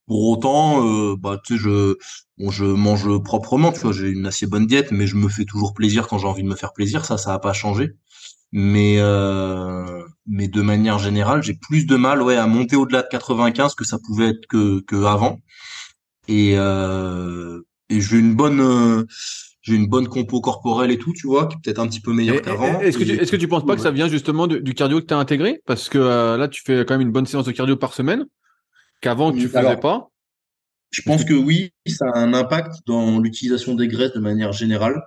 [0.06, 1.96] Pour autant, euh, bah tu sais, je
[2.38, 3.72] bon, je mange proprement.
[3.72, 6.26] Tu vois, j'ai une assez bonne diète, mais je me fais toujours plaisir quand j'ai
[6.26, 7.04] envie de me faire plaisir.
[7.04, 7.92] Ça, ça a pas changé.
[8.52, 13.08] Mais euh, mais de manière générale, j'ai plus de mal, ouais, à monter au-delà de
[13.08, 15.38] 95 que ça pouvait être que que avant.
[16.28, 19.04] Et euh, et j'ai une bonne euh,
[19.68, 22.12] j'ai une bonne compo corporelle et tout, tu vois, qui est peut-être un petit peu
[22.12, 22.80] meilleure qu'avant.
[22.80, 25.06] Est-ce que, tu, est-ce que tu penses pas que ça vient justement du, cardio que
[25.06, 25.60] tu as intégré?
[25.66, 28.24] Parce que euh, là, tu fais quand même une bonne séance de cardio par semaine,
[29.02, 30.08] qu'avant, tu faisais pas.
[30.90, 35.02] Je pense que oui, ça a un impact dans l'utilisation des graisses de manière générale.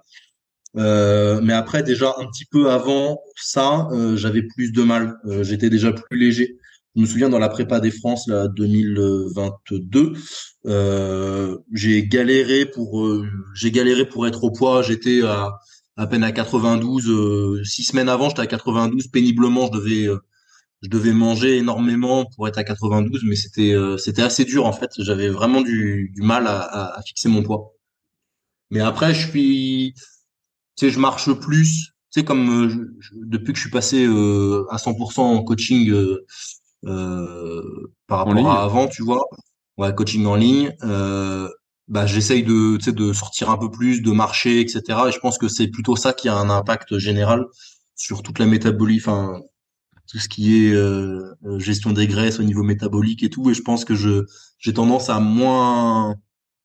[0.77, 5.17] Euh, mais après, déjà un petit peu avant ça, euh, j'avais plus de mal.
[5.41, 6.57] J'étais déjà plus léger.
[6.95, 10.13] Je me souviens dans la prépa des France là 2022,
[10.65, 13.25] euh, j'ai galéré pour euh,
[13.55, 14.81] j'ai galéré pour être au poids.
[14.81, 15.51] J'étais à
[15.95, 17.09] à peine à 92.
[17.09, 19.67] Euh, six semaines avant, j'étais à 92 péniblement.
[19.67, 20.17] Je devais euh,
[20.81, 24.89] je devais manger énormément pour être à 92, mais c'était c'était assez dur en fait.
[24.99, 27.73] J'avais vraiment du, du mal à, à, à, fixer mon poids.
[28.71, 29.93] Mais après, je suis,
[30.75, 31.93] tu sais, je marche plus.
[32.11, 36.25] Tu sais, comme depuis que je suis passé à 100% en coaching euh,
[36.83, 39.25] par rapport à avant, tu vois.
[39.77, 40.75] Ouais, coaching en ligne.
[40.83, 41.49] Euh,
[41.87, 44.81] bah, j'essaye de, de sortir un peu plus, de marcher, etc.
[45.07, 47.45] Et je pense que c'est plutôt ça qui a un impact général
[47.95, 49.41] sur toute la métabolie, enfin
[50.09, 53.49] tout ce qui est euh, gestion des graisses au niveau métabolique et tout.
[53.49, 54.25] Et je pense que je
[54.57, 56.15] j'ai tendance à moins,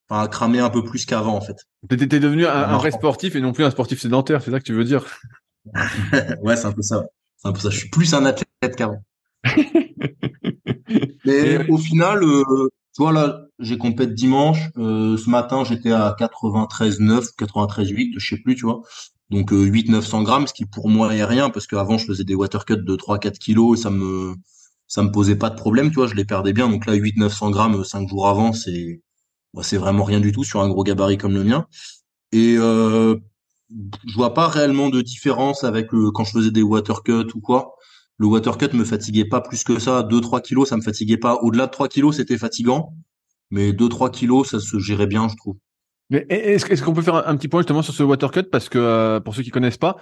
[0.09, 1.57] enfin à cramer un peu plus qu'avant en fait.
[1.89, 4.65] T'es devenu un, un, vrai sportif et non plus un sportif sédentaire, c'est ça que
[4.65, 5.05] tu veux dire?
[6.43, 7.05] Ouais, c'est un peu ça.
[7.39, 7.71] C'est un peu ça.
[7.71, 9.03] Je suis plus un athlète qu'avant.
[11.25, 14.59] Mais au final, euh, tu vois là, j'ai compété dimanche.
[14.77, 18.83] Euh, ce matin, j'étais à 93,9, 93,8, je sais plus, tu vois.
[19.31, 22.25] Donc euh, 8 900 grammes, ce qui pour moi est rien parce qu'avant je faisais
[22.25, 24.35] des water cuts de 3-4 kilos et ça me
[24.87, 26.69] ça me posait pas de problème, tu vois, je les perdais bien.
[26.69, 29.03] Donc là 8 900 grammes 5 jours avant, c'est
[29.55, 31.67] bah, c'est vraiment rien du tout sur un gros gabarit comme le mien.
[32.33, 33.17] Et euh,
[34.07, 37.41] je vois pas réellement de différence avec euh, quand je faisais des water cuts ou
[37.41, 37.75] quoi.
[38.19, 40.03] Le water cut me fatiguait pas plus que ça.
[40.03, 41.35] 2-3 kilos, ça me fatiguait pas.
[41.43, 42.95] Au-delà de 3 kilos, c'était fatigant.
[43.51, 45.57] Mais 2-3 kilos, ça se gérait bien, je trouve.
[46.11, 48.45] Mais est-ce qu'on peut faire un, petit point justement sur ce water cut?
[48.45, 49.97] Parce que euh, pour ceux qui connaissent pas,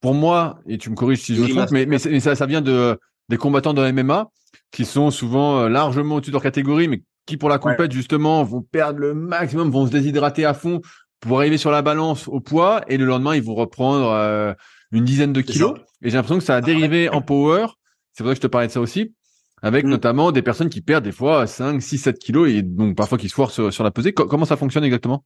[0.00, 2.60] pour moi et tu me corriges si je me trompe, mais, mais, ça, ça vient
[2.60, 4.28] de des combattants de MMA
[4.70, 8.42] qui sont souvent euh, largement au-dessus de leur catégorie, mais qui pour la compète justement
[8.42, 10.80] vont perdre le maximum, vont se déshydrater à fond
[11.20, 14.52] pour arriver sur la balance au poids et le lendemain ils vont reprendre euh,
[14.92, 15.78] une dizaine de kilos.
[16.02, 17.66] Et j'ai l'impression que ça a dérivé en power.
[18.12, 19.14] C'est pour ça que je te parlais de ça aussi
[19.62, 19.88] avec mm.
[19.88, 23.28] notamment des personnes qui perdent des fois 5, 6, 7 kilos et donc parfois qui
[23.28, 24.12] se foirent sur, la pesée.
[24.12, 25.24] comment ça fonctionne exactement?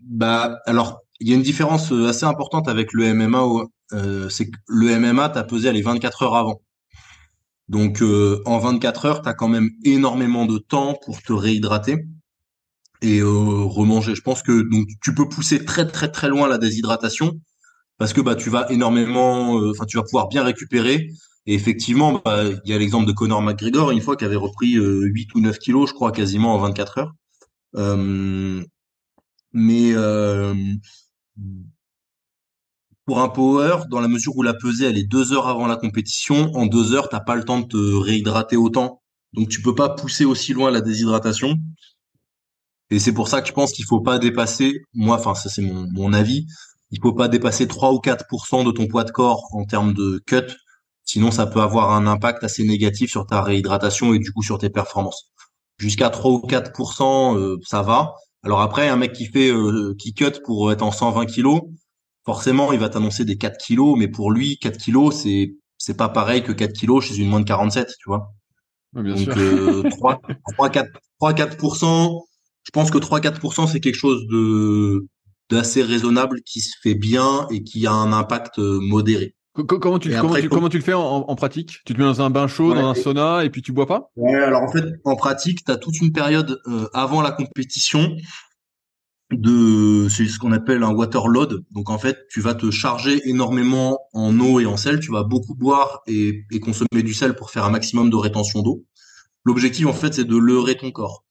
[0.00, 3.42] Bah alors, il y a une différence euh, assez importante avec le MMA.
[3.92, 6.60] Euh, c'est que le MMA, t'as pesé les 24 heures avant.
[7.68, 12.04] Donc euh, en 24 heures, tu as quand même énormément de temps pour te réhydrater
[13.00, 14.14] et euh, remanger.
[14.14, 17.40] Je pense que donc tu peux pousser très très très loin la déshydratation
[18.02, 21.12] parce que bah tu vas énormément, enfin tu vas pouvoir bien récupérer
[21.46, 24.74] et effectivement, bah, il y a l'exemple de Conor McGregor, une fois, qui avait repris
[24.74, 27.12] 8 euh, ou 9 kilos, je crois, quasiment en 24 heures.
[27.76, 28.62] Euh,
[29.52, 30.54] mais euh,
[33.04, 35.76] pour un power, dans la mesure où la pesée, elle est deux heures avant la
[35.76, 39.02] compétition, en deux heures, t'as pas le temps de te réhydrater autant.
[39.32, 41.56] Donc tu peux pas pousser aussi loin la déshydratation.
[42.90, 45.62] Et c'est pour ça que je pense qu'il faut pas dépasser, moi, enfin ça c'est
[45.62, 46.46] mon avis,
[46.92, 50.22] il faut pas dépasser 3 ou 4% de ton poids de corps en termes de
[50.26, 50.54] cut
[51.04, 54.58] Sinon, ça peut avoir un impact assez négatif sur ta réhydratation et du coup sur
[54.58, 55.30] tes performances.
[55.78, 58.14] Jusqu'à 3 ou 4%, euh, ça va.
[58.44, 61.60] Alors après, un mec qui fait euh, qui cut pour être en 120 kilos,
[62.24, 66.08] forcément, il va t'annoncer des 4 kilos, mais pour lui, 4 kilos, c'est c'est pas
[66.08, 68.32] pareil que 4 kilos chez une moins de 47, tu vois.
[68.94, 70.20] bien Donc Euh, 3,
[70.54, 72.20] 3, 4, 3, 4%,
[72.62, 75.06] je pense que 3, 4%, c'est quelque chose de
[75.52, 79.34] d'assez raisonnable qui se fait bien et qui a un impact modéré.
[79.54, 81.80] Comment tu, comment, tu, comment tu le fais en, en, pratique?
[81.84, 84.10] Tu te mets dans un bain chaud, dans un sauna, et puis tu bois pas?
[84.16, 88.16] Ouais, alors en fait, en pratique, tu as toute une période euh, avant la compétition
[89.30, 91.64] de c'est ce qu'on appelle un water load.
[91.70, 95.00] Donc en fait, tu vas te charger énormément en eau et en sel.
[95.00, 98.62] Tu vas beaucoup boire et, et consommer du sel pour faire un maximum de rétention
[98.62, 98.86] d'eau.
[99.44, 101.24] L'objectif, en fait, c'est de leurrer ton corps.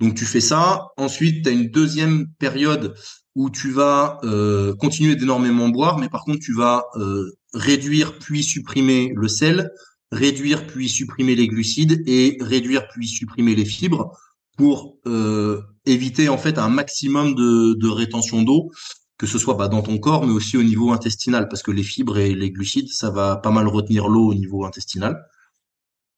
[0.00, 0.88] Donc tu fais ça.
[0.96, 2.94] Ensuite, tu as une deuxième période
[3.40, 8.42] où tu vas euh, continuer d'énormément boire, mais par contre, tu vas euh, réduire puis
[8.44, 9.70] supprimer le sel,
[10.12, 14.12] réduire puis supprimer les glucides et réduire puis supprimer les fibres
[14.58, 18.70] pour euh, éviter en fait un maximum de, de rétention d'eau,
[19.16, 21.82] que ce soit bah, dans ton corps, mais aussi au niveau intestinal, parce que les
[21.82, 25.18] fibres et les glucides, ça va pas mal retenir l'eau au niveau intestinal.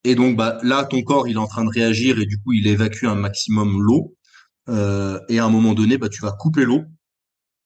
[0.03, 2.53] Et donc bah, là, ton corps, il est en train de réagir et du coup,
[2.53, 4.17] il évacue un maximum l'eau.
[4.69, 6.83] Euh, et à un moment donné, bah, tu vas couper l'eau.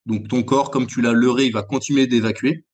[0.06, 2.64] Donc ton corps, comme tu l'as leurré, il va continuer d'évacuer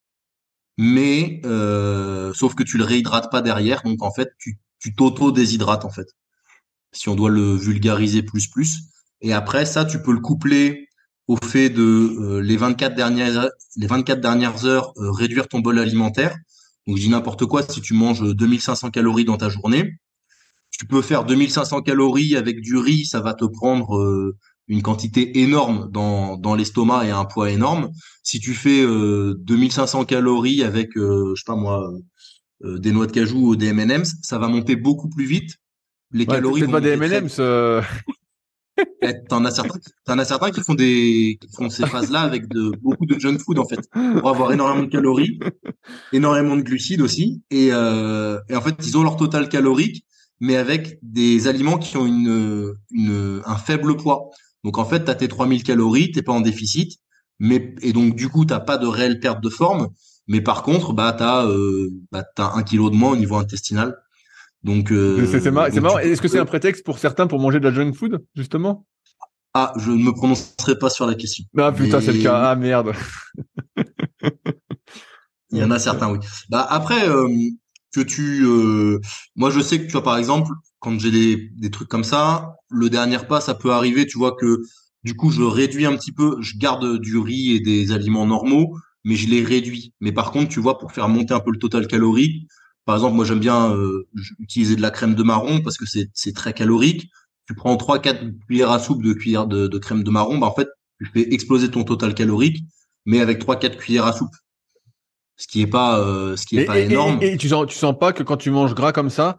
[0.78, 4.58] mais euh, sauf que tu le réhydrates pas derrière, donc en fait tu
[4.96, 6.08] t'auto-déshydrates en fait.
[6.92, 8.80] Si on doit le vulgariser plus plus.
[9.20, 10.88] Et après ça, tu peux le coupler
[11.28, 15.78] au fait de euh, les 24 dernières les 24 dernières heures euh, réduire ton bol
[15.78, 16.36] alimentaire.
[16.86, 19.98] Donc je dis n'importe quoi, si tu manges 2500 calories dans ta journée,
[20.70, 24.34] tu peux faire 2500 calories avec du riz, ça va te prendre
[24.68, 27.90] une quantité énorme dans, dans l'estomac et un poids énorme.
[28.22, 31.92] Si tu fais euh, 2500 calories avec, euh, je sais pas moi,
[32.64, 35.56] euh, des noix de cajou ou des M&M's, ça va monter beaucoup plus vite.
[36.12, 36.66] Les calories.
[36.66, 37.36] pas des M&M's.
[37.38, 37.82] Euh...
[39.02, 42.48] Eh, t'en as certains, t'en as certains qui font des, qui font ces phases-là avec
[42.48, 43.80] de beaucoup de junk food en fait,
[44.18, 45.38] pour avoir énormément de calories,
[46.12, 50.06] énormément de glucides aussi, et, euh, et en fait ils ont leur total calorique,
[50.40, 54.30] mais avec des aliments qui ont une, une un faible poids.
[54.64, 56.98] Donc en fait, tu as tes 3000 calories, t'es pas en déficit,
[57.38, 59.88] mais et donc du coup, t'as pas de réelle perte de forme,
[60.28, 63.96] mais par contre, bah t'as euh, bah, as un kilo de moins au niveau intestinal.
[64.62, 65.98] Donc euh, c'est marrant.
[65.98, 68.86] Est-ce que c'est un prétexte pour certains pour manger de la junk food justement?
[69.54, 71.44] Ah, je ne me prononcerai pas sur la question.
[71.58, 72.50] Ah putain, c'est le cas.
[72.50, 72.92] Ah merde.
[75.50, 76.18] Il y en a certains, oui.
[76.48, 77.28] Bah après euh,
[77.92, 79.00] que tu, euh,
[79.36, 82.56] moi je sais que tu vois par exemple quand j'ai des, des trucs comme ça,
[82.68, 84.62] le dernier pas, ça peut arriver, tu vois que
[85.04, 88.76] du coup, je réduis un petit peu, je garde du riz et des aliments normaux,
[89.04, 89.94] mais je les réduis.
[90.00, 92.48] Mais par contre, tu vois, pour faire monter un peu le total calorique,
[92.84, 93.76] Par exemple, moi j'aime bien
[94.40, 97.08] utiliser de la crème de marron parce que c'est très calorique.
[97.46, 100.54] Tu prends 3-4 cuillères à soupe de cuillère de, de crème de marron, bah en
[100.54, 100.68] fait
[100.98, 102.64] tu fais exploser ton total calorique,
[103.06, 104.34] mais avec 3-4 cuillères à soupe
[105.36, 105.98] ce qui est pas
[106.36, 107.18] ce qui est pas énorme.
[107.20, 109.36] Et, tu sens tu sens pas que quand tu manges gras comme ça,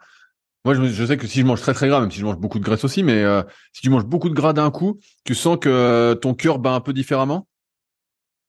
[0.65, 2.58] moi, je, sais que si je mange très très gras, même si je mange beaucoup
[2.58, 5.58] de graisse aussi, mais euh, si tu manges beaucoup de gras d'un coup, tu sens
[5.60, 7.47] que euh, ton cœur bat un peu différemment?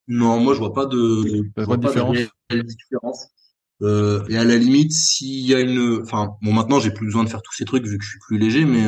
[0.07, 2.17] Non, moi je vois pas de, vois différence?
[2.51, 3.27] différence.
[3.83, 7.25] Euh, et à la limite, s'il y a une, enfin, bon, maintenant j'ai plus besoin
[7.25, 8.87] de faire tous ces trucs vu que je suis plus léger, mais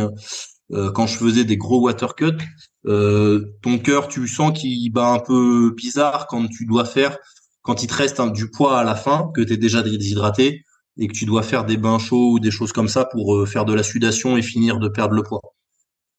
[0.70, 2.44] euh, quand je faisais des gros water cuts,
[2.84, 7.18] ton cœur, tu sens qu'il bat un peu bizarre quand tu dois faire,
[7.62, 10.62] quand il te reste du poids à la fin, que tu es déjà déshydraté
[10.98, 13.46] et que tu dois faire des bains chauds ou des choses comme ça pour euh,
[13.46, 15.40] faire de la sudation et finir de perdre le poids.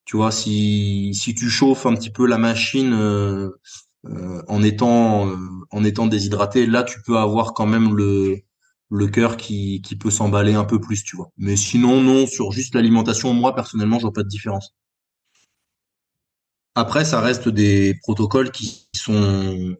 [0.05, 3.49] Tu vois, si, si tu chauffes un petit peu la machine euh,
[4.05, 5.29] euh, en étant
[5.71, 8.37] en étant déshydraté, là tu peux avoir quand même le
[8.89, 11.29] le cœur qui, qui peut s'emballer un peu plus, tu vois.
[11.37, 14.75] Mais sinon, non, sur juste l'alimentation, moi personnellement, je vois pas de différence.
[16.75, 19.75] Après, ça reste des protocoles qui sont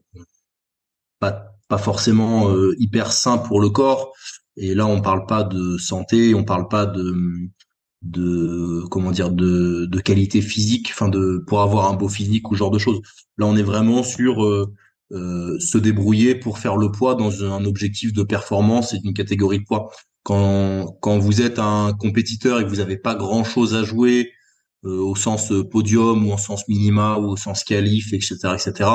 [1.19, 4.13] pas, pas forcément hyper sains pour le corps.
[4.57, 10.41] Et là, on parle pas de santé, on parle pas de comment dire de, qualité
[10.41, 13.01] physique, enfin de pour avoir un beau physique ou genre de choses.
[13.37, 14.73] Là, on est vraiment sur euh,
[15.11, 19.59] euh, se débrouiller pour faire le poids dans un objectif de performance et d'une catégorie
[19.59, 19.91] de poids.
[20.23, 24.31] Quand quand vous êtes un compétiteur et que vous n'avez pas grand chose à jouer
[24.85, 28.89] euh, au sens podium ou au sens minima ou au sens qualif, etc., etc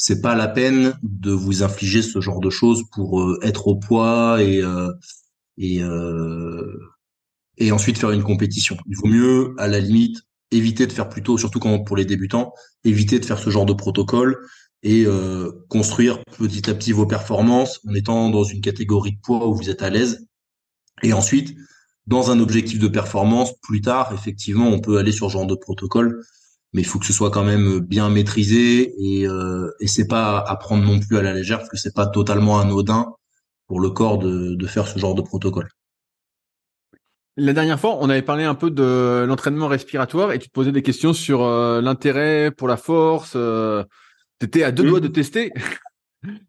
[0.00, 3.74] c'est pas la peine de vous infliger ce genre de choses pour euh, être au
[3.74, 4.92] poids et euh,
[5.56, 6.78] et euh,
[7.56, 8.76] et ensuite faire une compétition.
[8.86, 12.52] Il vaut mieux, à la limite, éviter de faire plutôt, surtout quand pour les débutants,
[12.84, 14.38] éviter de faire ce genre de protocole
[14.84, 15.06] et
[15.68, 19.68] construire petit à petit vos performances en étant dans une catégorie de poids où vous
[19.68, 20.28] êtes à l'aise.
[21.02, 21.56] Et ensuite,
[22.06, 25.56] dans un objectif de performance, plus tard, effectivement, on peut aller sur ce genre de
[25.56, 26.22] protocole
[26.72, 30.38] mais il faut que ce soit quand même bien maîtrisé et, euh, et c'est pas
[30.38, 33.14] à prendre non plus à la légère parce que c'est pas totalement anodin
[33.66, 35.68] pour le corps de, de faire ce genre de protocole.
[37.36, 40.72] La dernière fois, on avait parlé un peu de l'entraînement respiratoire et tu te posais
[40.72, 43.34] des questions sur euh, l'intérêt pour la force.
[43.36, 43.84] Euh,
[44.40, 45.52] tu étais à deux doigts de tester.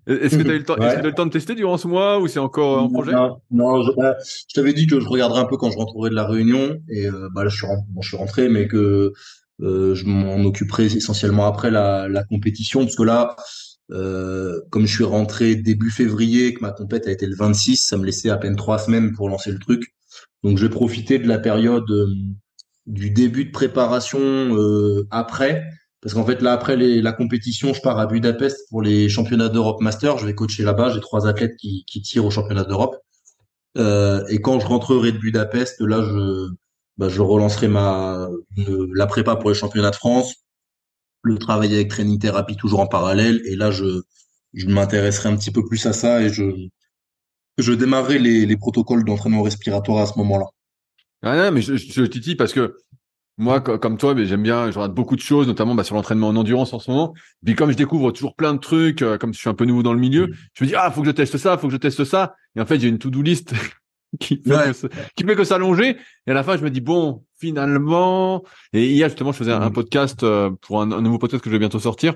[0.08, 2.28] Est-ce que tu as eu le temps, le temps de tester durant ce mois ou
[2.28, 3.12] c'est encore en projet?
[3.52, 6.16] Non, je, bah, je t'avais dit que je regarderais un peu quand je rentrerai de
[6.16, 9.14] la réunion et euh, bah là je suis, bon, je suis rentré, mais que euh,
[9.60, 13.36] je m'en occuperai essentiellement après la, la, compétition, parce que là,
[13.92, 17.98] euh, comme je suis rentré début février, que ma compète a été le 26, ça
[17.98, 19.96] me laissait à peine trois semaines pour lancer le truc.
[20.44, 22.08] Donc je vais profiter de la période euh,
[22.86, 25.64] du début de préparation euh, après,
[26.02, 29.50] parce qu'en fait là après les, la compétition, je pars à Budapest pour les championnats
[29.50, 30.18] d'Europe Master.
[30.18, 30.90] Je vais coacher là-bas.
[30.90, 32.96] J'ai trois athlètes qui, qui tirent aux championnats d'Europe.
[33.78, 36.50] Euh, et quand je rentrerai de Budapest, là je
[37.00, 38.28] bah, je relancerai ma
[38.94, 40.36] la prépa pour les championnats de France,
[41.24, 43.42] le travail avec training thérapie toujours en parallèle.
[43.46, 44.02] Et là, je,
[44.54, 46.68] je m'intéresserai un petit peu plus à ça et je,
[47.58, 50.48] je démarrerai les, les protocoles d'entraînement respiratoire à ce moment-là.
[51.24, 52.76] Ah non, mais je, je, titille parce que
[53.38, 56.28] moi, comme toi, mais j'aime bien, je regarde beaucoup de choses, notamment bah, sur l'entraînement
[56.28, 57.14] en endurance en ce moment.
[57.46, 59.84] Puis comme je découvre toujours plein de trucs, euh, comme je suis un peu nouveau
[59.84, 60.34] dans le milieu, mmh.
[60.54, 62.36] je me dis ah faut que je teste ça, faut que je teste ça.
[62.58, 63.54] Et en fait, j'ai une to-do list
[64.20, 65.98] qui fait, fait que s'allonger.
[66.28, 68.44] Et à la fin, je me dis bon, finalement.
[68.74, 69.74] Et hier justement, je faisais un, mm.
[69.74, 72.16] podcast euh, pour un, nouveau podcast que je vais bientôt sortir.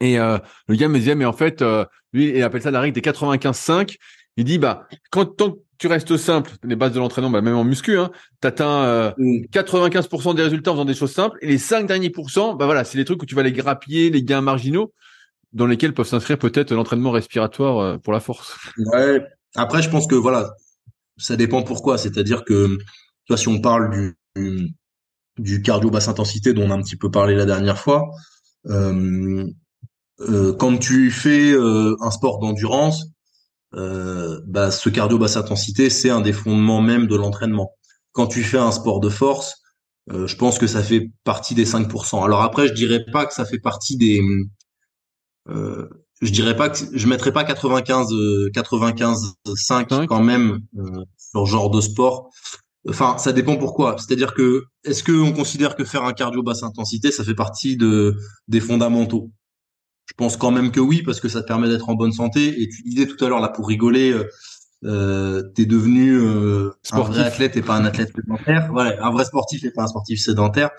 [0.00, 0.38] Et euh,
[0.68, 3.00] le gars me disait mais en fait, euh, lui, il appelle ça la règle des
[3.00, 3.96] 95-5.
[4.36, 7.56] Il dit bah quand tant que tu restes simple, les bases de l'entraînement, bah, même
[7.56, 8.10] en muscu, hein,
[8.42, 10.36] atteins 95% mm.
[10.36, 11.38] des résultats en faisant des choses simples.
[11.42, 14.10] Et les 5 derniers pourcents, bah voilà, c'est les trucs où tu vas les grappiller,
[14.10, 14.92] les gains marginaux,
[15.52, 18.56] dans lesquels peuvent s'inscrire peut-être l'entraînement respiratoire pour la force.
[18.78, 19.22] Ouais.
[19.56, 20.54] Après, je pense que voilà,
[21.16, 21.98] ça dépend pourquoi.
[21.98, 22.78] C'est-à-dire que,
[23.26, 23.90] toi, si on parle
[24.36, 24.74] du,
[25.38, 28.10] du cardio basse intensité dont on a un petit peu parlé la dernière fois,
[28.66, 29.46] euh,
[30.20, 33.06] euh, quand tu fais euh, un sport d'endurance,
[33.72, 37.72] bah, ce cardio basse intensité, c'est un des fondements même de l'entraînement.
[38.12, 39.56] Quand tu fais un sport de force,
[40.08, 42.24] je pense que ça fait partie des 5%.
[42.24, 44.22] Alors après, je dirais pas que ça fait partie des
[46.22, 48.08] je dirais pas que je mettrais pas 95
[48.52, 52.30] 95 5 quand même euh, sur genre de sport.
[52.88, 53.96] Enfin, ça dépend pourquoi.
[53.98, 57.76] C'est-à-dire que est-ce que on considère que faire un cardio basse intensité, ça fait partie
[57.76, 58.16] de
[58.48, 59.30] des fondamentaux?
[60.06, 62.62] Je pense quand même que oui parce que ça te permet d'être en bonne santé
[62.62, 64.28] et tu disais tout à l'heure là pour rigoler euh,
[64.84, 68.68] euh t'es devenu euh, un vrai athlète et pas un athlète sédentaire.
[68.70, 70.70] Voilà, un vrai sportif et pas un sportif sédentaire.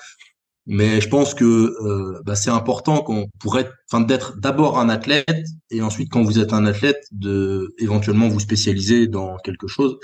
[0.67, 5.45] Mais je pense que euh, bah, c'est important qu'on pourrait, enfin, d'être d'abord un athlète
[5.69, 9.97] et ensuite, quand vous êtes un athlète, de éventuellement vous spécialiser dans quelque chose.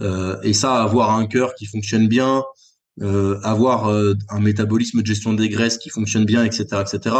[0.00, 2.42] Euh, et ça, avoir un cœur qui fonctionne bien,
[3.02, 7.16] euh, avoir euh, un métabolisme de gestion des graisses qui fonctionne bien, etc., etc.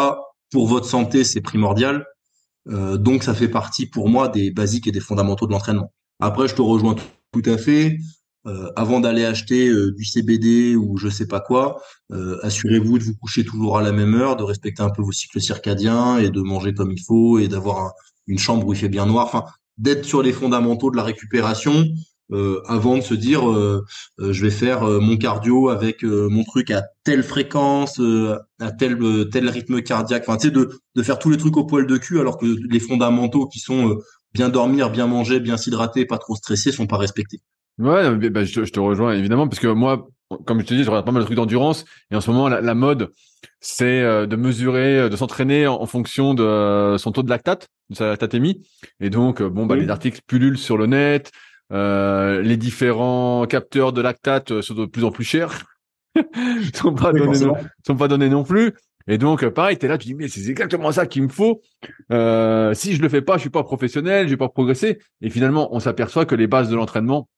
[0.51, 2.05] Pour votre santé, c'est primordial.
[2.69, 5.93] Euh, donc, ça fait partie pour moi des basiques et des fondamentaux de l'entraînement.
[6.21, 6.97] Après, je te rejoins
[7.33, 7.99] tout à fait.
[8.47, 13.05] Euh, avant d'aller acheter euh, du CBD ou je sais pas quoi, euh, assurez-vous de
[13.05, 16.31] vous coucher toujours à la même heure, de respecter un peu vos cycles circadiens et
[16.31, 17.93] de manger comme il faut et d'avoir
[18.27, 19.27] une chambre où il fait bien noir.
[19.27, 19.45] Enfin,
[19.77, 21.85] d'être sur les fondamentaux de la récupération
[22.69, 23.43] avant de se dire
[24.21, 28.01] je vais faire mon cardio avec mon truc à telle fréquence,
[28.61, 28.99] à tel
[29.33, 30.25] tel rythme cardiaque.
[30.29, 32.47] Enfin, tu sais, de, de faire tous les trucs au poil de cul alors que
[32.47, 33.99] les fondamentaux qui sont
[34.33, 37.41] bien dormir, bien manger, bien s'hydrater, pas trop stresser sont pas respectés.
[37.81, 40.09] Ouais, bah, je, te, rejoins évidemment parce que moi,
[40.45, 42.49] comme je te dis, je regarde pas mal de trucs d'endurance et en ce moment,
[42.49, 43.11] la, mode,
[43.59, 47.69] c'est euh, de mesurer, euh, de s'entraîner en, fonction de euh, son taux de lactate,
[47.89, 48.63] de sa lactatémie.
[49.01, 51.33] Et donc, bon, bah, les articles pullulent sur le net,
[51.73, 55.65] euh, les différents capteurs de lactate sont de plus en plus chers,
[56.75, 57.55] sont pas donnés, non,
[57.87, 58.75] sont pas donnés non plus.
[59.07, 61.63] Et donc, pareil, t'es là, tu dis, mais c'est exactement ça qu'il me faut.
[62.13, 64.99] Euh, si je le fais pas, je suis pas professionnel, je vais pas progresser.
[65.23, 67.29] Et finalement, on s'aperçoit que les bases de l'entraînement,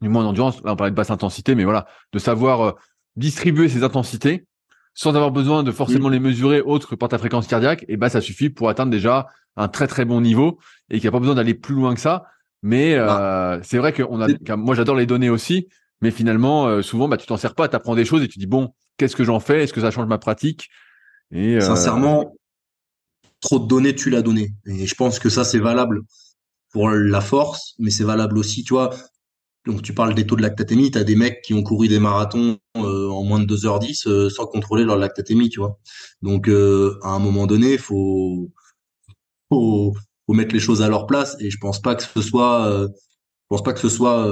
[0.00, 2.72] du moins en endurance, là on parlait de basse intensité, mais voilà, de savoir euh,
[3.16, 4.46] distribuer ces intensités
[4.94, 8.08] sans avoir besoin de forcément les mesurer autre que par ta fréquence cardiaque, et ben
[8.08, 9.26] ça suffit pour atteindre déjà
[9.56, 12.00] un très très bon niveau et qu'il n'y a pas besoin d'aller plus loin que
[12.00, 12.24] ça.
[12.62, 13.58] Mais euh, bah.
[13.62, 14.02] c'est vrai que
[14.54, 15.68] moi j'adore les données aussi,
[16.00, 18.38] mais finalement euh, souvent bah tu t'en sers pas, tu apprends des choses et tu
[18.38, 20.70] dis bon qu'est-ce que j'en fais, est-ce que ça change ma pratique?
[21.32, 22.36] Et sincèrement,
[23.40, 24.54] trop de données tu l'as donné.
[24.66, 26.02] Et je pense que ça c'est valable
[26.72, 28.90] pour la force, mais c'est valable aussi, tu vois,
[29.66, 31.98] donc tu parles des taux de lactatémie, tu as des mecs qui ont couru des
[31.98, 35.78] marathons euh, en moins de 2h10 euh, sans contrôler leur lactatémie, tu vois.
[36.22, 38.50] Donc euh, à un moment donné, faut,
[39.50, 39.94] faut
[40.26, 43.46] faut mettre les choses à leur place et je pense pas que ce soit je
[43.48, 44.26] pense pas que ce soit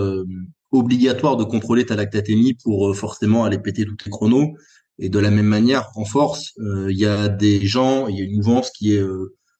[0.70, 4.54] obligatoire de contrôler ta lactatémie pour forcément aller péter tous tes chronos
[4.98, 6.54] et de la même manière en force,
[6.88, 9.02] il y a des gens, il y a une mouvance qui est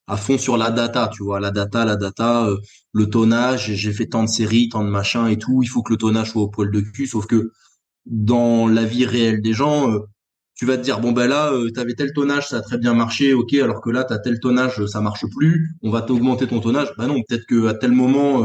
[0.07, 2.57] à fond sur la data, tu vois, la data, la data, euh,
[2.93, 5.93] le tonnage, j'ai fait tant de séries, tant de machins et tout, il faut que
[5.93, 7.53] le tonnage soit au poil de cul, sauf que
[8.07, 10.01] dans la vie réelle des gens, euh,
[10.55, 12.79] tu vas te dire bon ben là, euh, tu avais tel tonnage, ça a très
[12.79, 16.03] bien marché, ok, alors que là, tu as tel tonnage, ça marche plus, on va
[16.03, 16.89] t'augmenter ton tonnage.
[16.99, 18.45] Bah non, peut-être que à tel moment,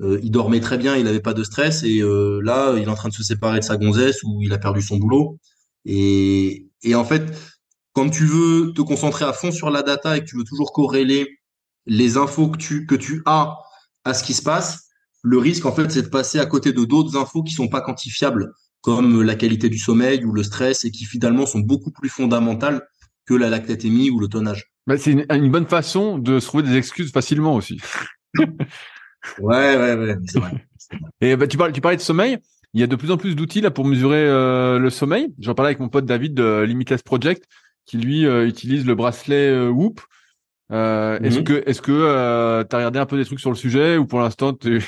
[0.00, 2.00] il dormait très bien, il avait pas de stress, et
[2.42, 4.82] là, il est en train de se séparer de sa gonzesse ou il a perdu
[4.82, 5.38] son boulot.
[5.86, 7.32] Et, et en fait,
[7.96, 10.74] quand tu veux te concentrer à fond sur la data et que tu veux toujours
[10.74, 11.38] corréler
[11.86, 13.56] les infos que tu, que tu as
[14.04, 14.90] à ce qui se passe,
[15.22, 17.80] le risque, en fait, c'est de passer à côté de d'autres infos qui sont pas
[17.80, 22.10] quantifiables, comme la qualité du sommeil ou le stress et qui finalement sont beaucoup plus
[22.10, 22.86] fondamentales
[23.24, 24.66] que la lactatémie ou le tonnage.
[24.86, 27.80] Bah, c'est une, bonne façon de se trouver des excuses facilement aussi.
[28.38, 28.46] ouais,
[29.38, 30.66] ouais, ouais, c'est vrai.
[31.22, 32.36] Et bah, tu, parlais, tu parlais de sommeil.
[32.74, 35.32] Il y a de plus en plus d'outils là pour mesurer euh, le sommeil.
[35.38, 37.48] J'en parlais avec mon pote David de Limitless Project
[37.86, 40.00] qui lui euh, utilise le bracelet euh, Whoop.
[40.72, 41.44] Euh, Est-ce mhm.
[41.44, 44.04] que est-ce que euh, tu as regardé un peu des trucs sur le sujet ou
[44.04, 44.82] pour l'instant tu,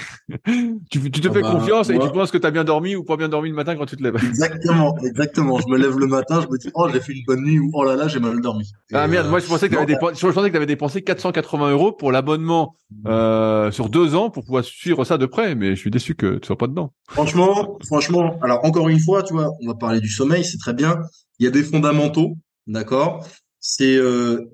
[0.90, 3.04] tu te fais ah bah, confiance et tu penses que tu as bien dormi ou
[3.04, 4.16] pas bien dormi le matin quand tu te lèves?
[4.16, 5.60] Exactement, exactement.
[5.60, 7.70] Je me lève le matin, je me dis oh j'ai fait une bonne nuit ou
[7.74, 8.68] oh là là j'ai mal dormi.
[8.92, 11.70] ah merde, moi je pensais que tu avais, dépensé, je pensais que avais dépensé 480
[11.70, 12.74] euros pour l'abonnement
[13.06, 16.38] euh, sur deux ans pour pouvoir suivre ça de près, mais je suis déçu que
[16.38, 16.92] tu sois pas dedans.
[17.08, 20.74] Franchement, franchement, alors encore une fois, tu vois, on va parler du sommeil, c'est très
[20.74, 20.96] bien.
[21.38, 22.36] Il y a des fondamentaux
[22.68, 23.26] D'accord?
[23.58, 24.44] C'est euh,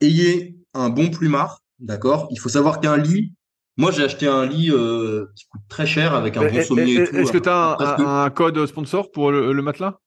[0.00, 1.60] ayez un bon plumard.
[1.80, 2.28] D'accord?
[2.30, 3.32] Il faut savoir qu'un lit,
[3.76, 6.94] moi j'ai acheté un lit euh, qui coûte très cher avec un bon sommier.
[6.94, 7.76] Est-ce que tu as
[8.24, 9.98] un, code sponsor pour le, matelas?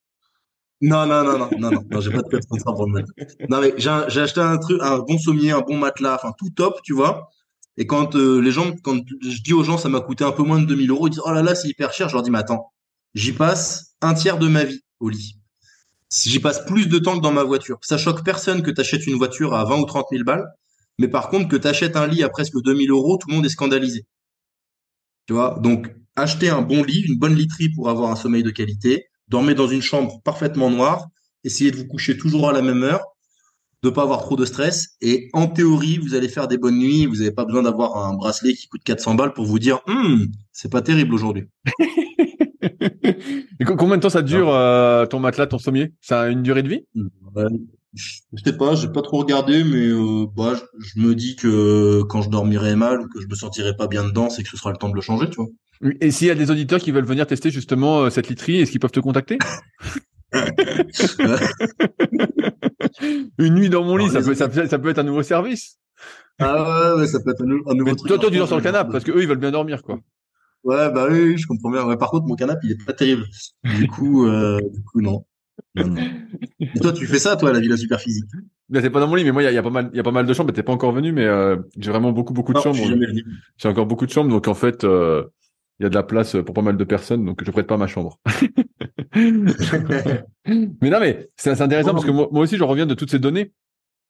[0.80, 3.26] Non, non, non, non, non, non, non j'ai pas de code sponsor pour le matelas.
[3.50, 6.80] Non, mais j'ai acheté un truc, un bon sommier, un bon matelas, enfin tout top,
[6.84, 7.30] tu vois.
[7.76, 10.44] Et quand euh, les gens, quand je dis aux gens ça m'a coûté un peu
[10.44, 12.08] moins de 2000 euros, ils disent oh là là c'est hyper cher.
[12.08, 12.72] Je leur dis mais attends,
[13.16, 15.37] j'y passe un tiers de ma vie au lit
[16.12, 17.78] j'y passe plus de temps que dans ma voiture.
[17.82, 20.46] Ça choque personne que tu une voiture à 20 ou 30 000 balles,
[20.98, 23.46] mais par contre que tu achètes un lit à presque 2000 euros, tout le monde
[23.46, 24.06] est scandalisé.
[25.28, 25.60] Tu vois?
[25.62, 29.56] Donc, achetez un bon lit, une bonne literie pour avoir un sommeil de qualité, dormez
[29.56, 31.08] dans une chambre parfaitement noire,
[31.44, 33.04] essayez de vous coucher toujours à la même heure,
[33.84, 37.06] de pas avoir trop de stress, et en théorie, vous allez faire des bonnes nuits,
[37.06, 40.28] vous n'avez pas besoin d'avoir un bracelet qui coûte 400 balles pour vous dire, hum,
[40.52, 41.44] c'est pas terrible aujourd'hui.
[43.60, 45.94] Et combien de temps ça dure euh, ton matelas, ton sommier?
[46.02, 46.86] Ça a une durée de vie?
[47.94, 52.22] Je sais pas, j'ai pas trop regardé, mais euh, bah, je, me dis que quand
[52.22, 54.72] je dormirai mal ou que je me sentirai pas bien dedans, c'est que ce sera
[54.72, 55.48] le temps de le changer, tu vois.
[56.02, 58.72] Et s'il y a des auditeurs qui veulent venir tester justement euh, cette literie, est-ce
[58.72, 59.38] qu'ils peuvent te contacter?
[63.38, 65.80] Une nuit dans mon lit, ça peut, ça, peut, être un nouveau service.
[66.40, 68.08] Ah ouais, ça peut être un, nouveau truc.
[68.08, 70.00] Toi, toi, tu dors sur le canapé parce que eux, ils veulent bien dormir, quoi.
[70.68, 71.96] Ouais, bah oui, je comprends bien.
[71.96, 73.24] par contre, mon canapé, il est pas terrible.
[73.64, 75.24] Du coup, euh, du coup, non.
[75.78, 78.26] Et toi, tu fais ça, toi, la villa super physique
[78.68, 80.00] ben, C'est pas dans mon lit, mais moi, il y, a, pas mal, il y
[80.02, 80.52] a pas mal de chambres.
[80.52, 82.78] T'es pas encore venu, mais euh, j'ai vraiment beaucoup, beaucoup de chambres.
[83.58, 85.24] J'ai encore beaucoup de chambres, donc en fait, euh,
[85.80, 87.78] il y a de la place pour pas mal de personnes, donc je prête pas
[87.78, 88.20] ma chambre.
[89.16, 93.20] mais non, mais c'est intéressant parce que moi, moi, aussi, je reviens de toutes ces
[93.20, 93.54] données.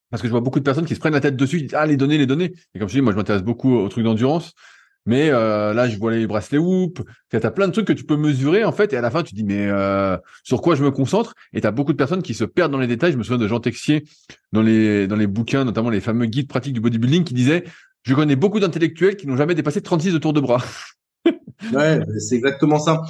[0.10, 1.86] Parce que je vois beaucoup de personnes qui se prennent la tête dessus, disent, ah,
[1.86, 2.54] les données, les données.
[2.74, 4.54] Et comme je dis, moi, je m'intéresse beaucoup aux trucs d'endurance.
[5.08, 7.02] Mais euh, là, je vois les bracelets Whoop.
[7.30, 9.24] Tu as plein de trucs que tu peux mesurer en fait, et à la fin,
[9.24, 11.34] tu dis mais euh, sur quoi je me concentre?
[11.54, 13.14] Et tu as beaucoup de personnes qui se perdent dans les détails.
[13.14, 14.04] Je me souviens de Jean Texier
[14.52, 17.64] dans les dans les bouquins, notamment les fameux guides pratiques du bodybuilding, qui disait
[18.04, 20.64] je connais beaucoup d'intellectuels qui n'ont jamais dépassé 36 de tours de bras.
[21.74, 23.02] ouais, c'est exactement ça.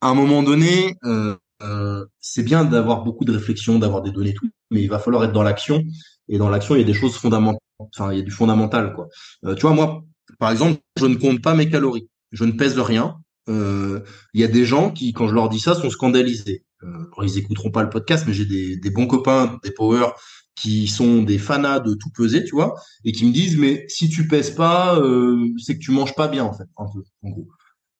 [0.00, 4.34] À un moment donné, euh, euh, c'est bien d'avoir beaucoup de réflexion, d'avoir des données
[4.34, 5.82] tout, mais il va falloir être dans l'action.
[6.28, 7.60] Et dans l'action, il y a des choses fondamentales.
[7.78, 9.08] Enfin, il y a du fondamental, quoi.
[9.44, 10.04] Euh, tu vois, moi,
[10.38, 12.08] par exemple, je ne compte pas mes calories.
[12.32, 13.16] Je ne pèse rien.
[13.48, 14.00] Euh,
[14.32, 16.64] il y a des gens qui, quand je leur dis ça, sont scandalisés.
[16.82, 20.08] Euh, ils écouteront pas le podcast, mais j'ai des, bons copains, des power
[20.54, 24.08] qui sont des fanas de tout peser, tu vois, et qui me disent mais si
[24.08, 27.48] tu pèses pas, euh, c'est que tu manges pas bien en fait, en gros.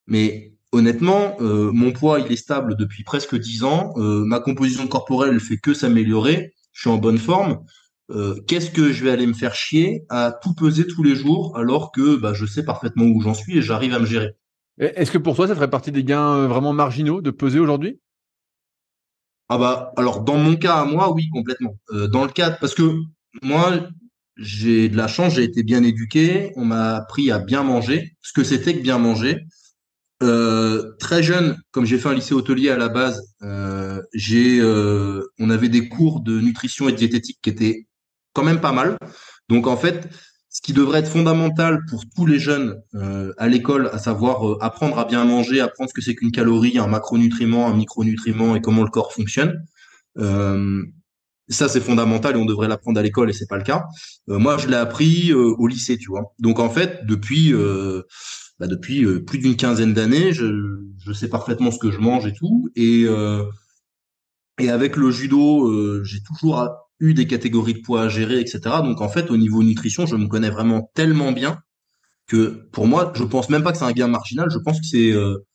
[0.07, 5.57] Mais honnêtement, mon poids il est stable depuis presque dix ans, ma composition corporelle fait
[5.57, 7.59] que s'améliorer, je suis en bonne forme.
[8.11, 11.57] Euh, qu'est-ce que je vais aller me faire chier à tout peser tous les jours
[11.57, 14.35] alors que bah, je sais parfaitement où j'en suis et j'arrive à me gérer?
[14.77, 17.99] Est-ce que pour toi, ça ferait partie des gains euh, vraiment marginaux de peser aujourd'hui?
[19.47, 21.77] Ah bah alors dans mon cas à moi, oui complètement.
[21.91, 22.91] Euh, dans le cadre parce que
[23.43, 23.87] moi
[24.37, 28.33] j'ai de la chance, j'ai été bien éduqué, on m'a appris à bien manger, ce
[28.33, 29.45] que c'était que bien manger.
[30.19, 33.21] très jeune, comme j'ai fait un lycée hôtelier à la base,
[34.13, 34.61] j'ai,
[35.39, 37.85] on avait des cours de nutrition et de diététique qui étaient
[38.35, 38.97] quand même pas mal.
[39.49, 40.07] Donc en fait,
[40.55, 44.57] ce qui devrait être fondamental pour tous les jeunes euh, à l'école, à savoir euh,
[44.61, 48.61] apprendre à bien manger, apprendre ce que c'est qu'une calorie, un macronutriment, un micronutriment et
[48.61, 49.65] comment le corps fonctionne.
[50.17, 50.83] Euh,
[51.49, 53.83] ça c'est fondamental et on devrait l'apprendre à l'école et c'est pas le cas.
[54.27, 56.33] moi je l'ai appris au lycée, tu vois.
[56.39, 57.53] Donc en fait depuis
[58.59, 60.45] bah, depuis plus d'une quinzaine d'années, je,
[60.97, 63.05] je sais parfaitement ce que je mange et tout et
[64.57, 68.59] et avec le judo, j'ai toujours eu des catégories de poids à gérer, etc.
[68.83, 71.59] Donc en fait, au niveau nutrition, je me connais vraiment tellement bien
[72.27, 74.49] que pour moi, je pense même pas que c'est un gain marginal.
[74.51, 75.45] Je pense que c'est euh,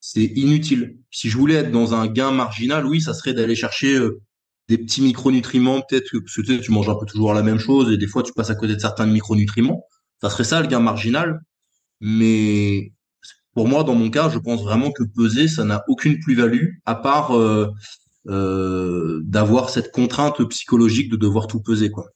[0.00, 0.98] c'est inutile.
[1.10, 4.20] Si je voulais être dans un gain marginal, oui, ça serait d'aller chercher euh,
[4.68, 7.58] des petits micronutriments, peut-être que parce que tu, tu manges un peu toujours la même
[7.58, 9.84] chose et des fois tu passes à côté de certains micronutriments.
[10.20, 11.40] Ça serait ça le gain marginal.
[12.00, 12.92] Mais
[13.54, 16.94] pour moi, dans mon cas, je pense vraiment que peser, ça n'a aucune plus-value à
[16.94, 17.68] part euh,
[18.24, 22.06] d'avoir cette contrainte psychologique de devoir tout peser quoi.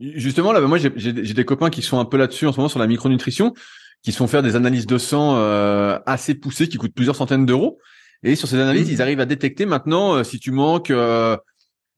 [0.00, 2.80] Justement là, moi j'ai des copains qui sont un peu là-dessus en ce moment sur
[2.80, 3.54] la micronutrition,
[4.02, 7.78] qui sont faire des analyses de sang euh, assez poussées qui coûtent plusieurs centaines d'euros.
[8.24, 8.92] Et sur ces analyses, mmh.
[8.92, 10.92] ils arrivent à détecter maintenant euh, si tu manques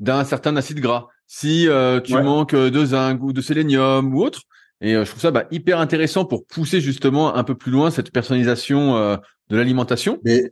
[0.01, 1.67] d'un certain acide gras, si
[2.05, 4.43] tu manques de zinc ou de sélénium ou autre.
[4.83, 8.11] Et je trouve ça bah, hyper intéressant pour pousser justement un peu plus loin cette
[8.11, 10.19] personnalisation de l'alimentation.
[10.25, 10.51] Mais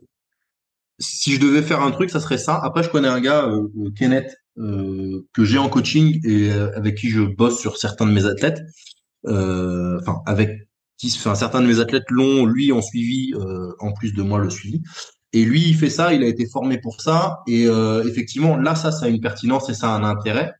[1.03, 2.59] si je devais faire un truc, ça serait ça.
[2.63, 6.95] Après, je connais un gars, euh, euh, Kenneth, euh, que j'ai en coaching et avec
[6.95, 8.61] qui je bosse sur certains de mes athlètes.
[9.25, 13.33] Enfin, avec qui, enfin, certains de mes athlètes l'ont, lui, en suivi,
[13.79, 14.81] en plus de moi, le suivi.
[15.33, 17.39] Et lui, il fait ça, il a été formé pour ça.
[17.47, 17.63] Et
[18.05, 20.51] effectivement, là, ça, ça a une pertinence et ça a un intérêt.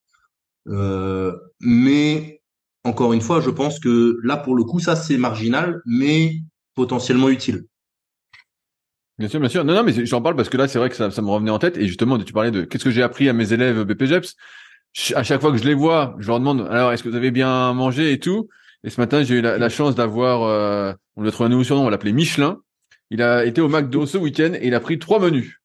[1.60, 2.42] mais
[2.84, 6.42] encore une fois, je pense que là, pour le coup, ça, c'est marginal, mais
[6.76, 7.66] potentiellement utile.
[9.24, 9.64] Bien sûr, bien sûr.
[9.64, 11.50] Non, non, mais j'en parle parce que là, c'est vrai que ça, ça, me revenait
[11.50, 11.78] en tête.
[11.78, 14.36] Et justement, tu parlais de qu'est-ce que j'ai appris à mes élèves BPGEPS.
[15.16, 17.32] À chaque fois que je les vois, je leur demande alors est-ce que vous avez
[17.32, 18.50] bien mangé et tout?
[18.84, 21.64] Et ce matin, j'ai eu la, chance d'avoir, euh, on lui a trouvé un nouveau
[21.64, 22.60] surnom, on l'appelait Michelin.
[23.12, 25.62] Il a été au McDo ce week-end et il a pris trois menus.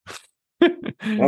[0.62, 0.66] Ah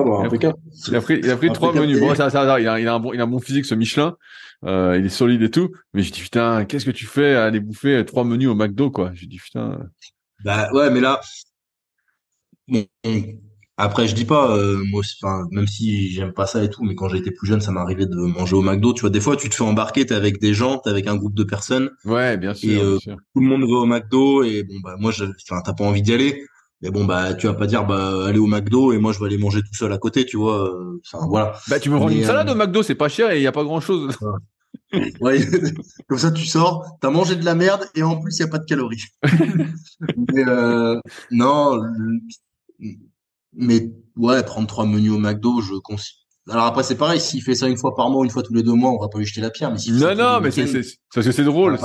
[0.04, 0.52] bon, il, a
[0.86, 1.98] il a pris, il a pris trois menus.
[1.98, 3.74] Bon, ça, ça, il a, il a un bon, il a un bon physique ce
[3.74, 4.16] Michelin.
[4.64, 5.72] Euh, il est solide et tout.
[5.94, 8.92] Mais je dis putain, qu'est-ce que tu fais à aller bouffer trois menus au McDo
[8.92, 9.10] quoi?
[9.14, 9.80] Je dis putain.
[10.44, 11.20] Bah ouais, mais là,
[13.76, 16.94] après, je dis pas, euh, moi, enfin, même si j'aime pas ça et tout, mais
[16.94, 18.92] quand j'étais plus jeune, ça m'arrivait de manger au McDo.
[18.92, 21.16] Tu vois, des fois, tu te fais embarquer, t'es avec des gens, t'es avec un
[21.16, 21.90] groupe de personnes.
[22.04, 22.70] Ouais, bien sûr.
[22.70, 25.84] Et euh, tout le monde va au McDo et bon, bah, moi, enfin, t'as pas
[25.84, 26.44] envie d'y aller.
[26.82, 29.26] Mais bon, bah, tu vas pas dire, bah, aller au McDo et moi, je vais
[29.26, 30.68] aller manger tout seul à côté, tu vois.
[30.68, 31.54] Euh, enfin, voilà.
[31.68, 33.52] Bah, tu me rends une salade au McDo, c'est pas cher et il y a
[33.52, 34.14] pas grand chose.
[35.20, 35.38] ouais,
[36.08, 38.48] comme ça tu sors, t'as mangé de la merde et en plus il y a
[38.48, 39.04] pas de calories.
[39.22, 41.00] mais euh,
[41.30, 41.80] non,
[43.52, 46.20] mais ouais, prendre trois menus au McDo, je considère.
[46.48, 48.62] Alors après, c'est pareil, s'il fait ça une fois par mois, une fois tous les
[48.62, 49.70] deux mois, on va pas lui jeter la pierre.
[49.70, 50.64] Mais non, non, mais c'est,
[51.14, 51.78] parce que c'est drôle.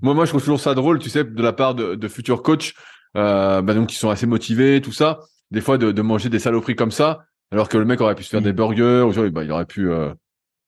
[0.00, 2.42] Moi, moi, je trouve toujours ça drôle, tu sais, de la part de, de futurs
[2.42, 2.72] coachs,
[3.16, 5.20] euh, bah, donc, qui sont assez motivés, tout ça.
[5.50, 7.20] Des fois, de, de manger des saloperies comme ça,
[7.52, 9.90] alors que le mec aurait pu se faire des burgers, ou bah, il aurait pu,
[9.90, 10.12] euh,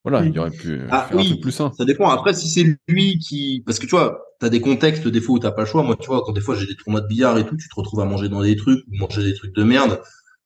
[0.04, 1.70] voilà, il aurait pu ah, faire un truc plus sain.
[1.76, 2.08] Ça dépend.
[2.10, 5.38] Après, si c'est lui qui, parce que tu vois, t'as des contextes des fois où
[5.38, 5.84] t'as pas le choix.
[5.84, 7.74] Moi, tu vois, quand des fois j'ai des tournois de billard et tout, tu te
[7.76, 10.00] retrouves à manger dans des trucs, ou manger des trucs de merde.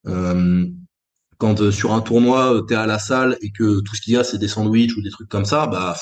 [0.07, 0.67] Euh,
[1.39, 4.13] quand euh, sur un tournoi, euh, t'es à la salle et que tout ce qu'il
[4.13, 5.97] y a, c'est des sandwichs ou des trucs comme ça, bah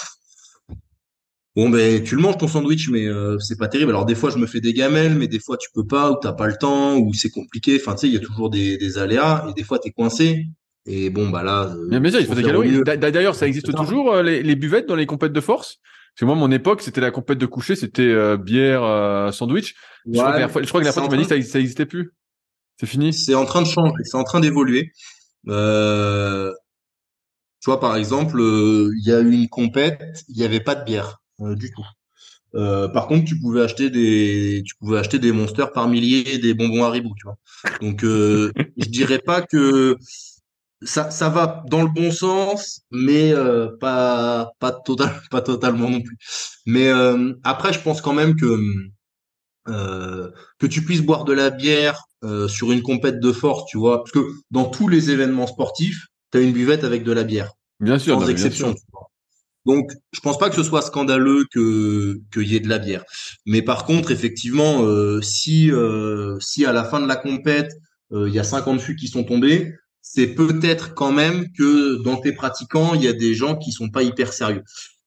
[1.54, 3.06] bon ben tu le manges ton sandwich, mais
[3.38, 3.92] c'est pas terrible.
[3.92, 6.16] Alors des fois, je me fais des gamelles, mais des fois tu peux pas, ou
[6.20, 7.78] t'as pas le temps, ou c'est compliqué.
[7.80, 10.48] Enfin, tu sais, il y a toujours des, des aléas et des fois t'es coincé.
[10.86, 11.74] Et bon, bah là.
[11.74, 12.82] Euh, mais, ça, il faut des calories.
[12.82, 15.78] D'ailleurs, ça existe toujours, euh, les, les, buvettes dans les compètes de force?
[16.14, 18.82] Parce que moi, mon époque, c'était la compète de coucher, c'était euh, bière,
[19.32, 19.74] sandwich.
[20.06, 21.86] je, crois que la, je crois que la fois, tu m'as dit ça, ça existait
[21.86, 22.12] plus.
[22.78, 23.12] C'est fini?
[23.12, 24.92] C'est en train de changer, c'est en train d'évoluer.
[25.48, 26.52] Euh,
[27.60, 30.84] tu vois, par exemple, il y a eu une compète, il n'y avait pas de
[30.84, 31.86] bière du tout.
[32.54, 36.54] Euh, par contre, tu pouvais acheter des, tu pouvais acheter des monsters par milliers, des
[36.54, 37.36] bonbons Haribo, tu vois.
[37.80, 39.96] Donc, euh, je dirais pas que
[40.84, 46.00] ça, ça va dans le bon sens, mais euh, pas pas total, pas totalement non
[46.02, 46.16] plus.
[46.66, 48.58] Mais euh, après, je pense quand même que
[49.68, 52.04] euh, que tu puisses boire de la bière
[52.48, 56.38] sur une compète de force, tu vois, parce que dans tous les événements sportifs, tu
[56.38, 58.74] as une buvette avec de la bière, bien sûr, sans exception.
[59.66, 63.04] Donc, je pense pas que ce soit scandaleux que qu'il y ait de la bière.
[63.44, 64.86] Mais par contre, effectivement,
[65.20, 65.70] si
[66.40, 67.74] si à la fin de la compète
[68.10, 69.74] il y a 50 fûts qui sont tombés,
[70.06, 73.88] c'est peut-être quand même que dans tes pratiquants, il y a des gens qui sont
[73.88, 74.62] pas hyper sérieux.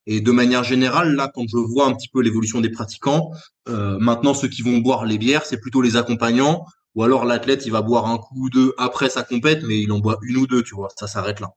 [0.07, 3.29] Et de manière générale, là, quand je vois un petit peu l'évolution des pratiquants,
[3.69, 7.67] euh, maintenant ceux qui vont boire les bières, c'est plutôt les accompagnants, ou alors l'athlète,
[7.67, 10.37] il va boire un coup ou deux après sa compète, mais il en boit une
[10.37, 11.51] ou deux, tu vois, ça s'arrête là.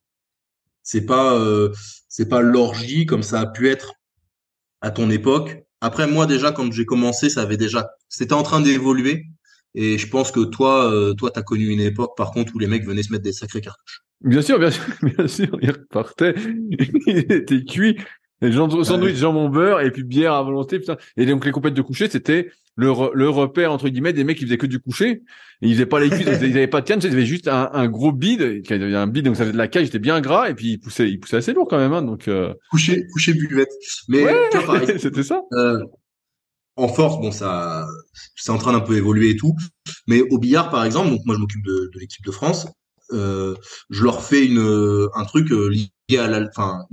[0.82, 1.72] C'est pas, euh,
[2.08, 3.94] c'est pas l'orgie comme ça a pu être
[4.82, 5.64] à ton époque.
[5.80, 9.24] Après, moi déjà, quand j'ai commencé, ça avait déjà, c'était en train d'évoluer.
[9.74, 12.66] Et je pense que toi, euh, toi, t'as connu une époque, par contre, où les
[12.66, 14.00] mecs venaient se mettre des sacrés cartouches.
[14.22, 16.34] Bien sûr, bien sûr, bien sûr, ils repartaient,
[17.06, 17.96] ils étaient cuits.
[18.42, 20.96] Les sandwich, jambon beurre et puis bière à volonté, putain.
[21.18, 24.44] Et donc les compètes de coucher, c'était le, le repère entre guillemets des mecs qui
[24.44, 25.22] faisaient que du coucher.
[25.60, 27.68] Et ils faisaient pas les cuisses, ils avaient pas de canne, ils avaient juste un,
[27.72, 29.98] un gros bide, il y avait un bide donc ça faisait de la cage, était
[29.98, 32.28] bien gras et puis il poussait, il poussait assez lourd quand même, hein, donc.
[32.28, 32.54] Euh...
[32.70, 33.72] Coucher, coucher buvette.
[34.08, 34.24] Mais
[34.98, 35.42] c'était ça.
[35.52, 35.84] Euh,
[36.80, 37.86] en force, bon, ça,
[38.36, 39.54] c'est en train d'un peu évoluer et tout.
[40.06, 42.66] Mais au billard, par exemple, donc moi je m'occupe de, l'équipe de France.
[43.12, 43.54] Euh,
[43.90, 46.84] je leur fais une, un truc euh, lié à la, enfin,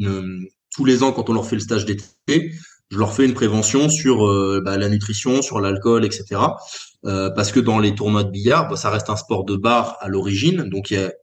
[0.71, 2.53] tous les ans quand on leur fait le stage d'été,
[2.89, 6.41] je leur fais une prévention sur euh, bah, la nutrition, sur l'alcool, etc.
[7.03, 10.09] Parce que dans les tournois de billard, bah, ça reste un sport de bar à
[10.09, 11.13] l'origine, donc il y a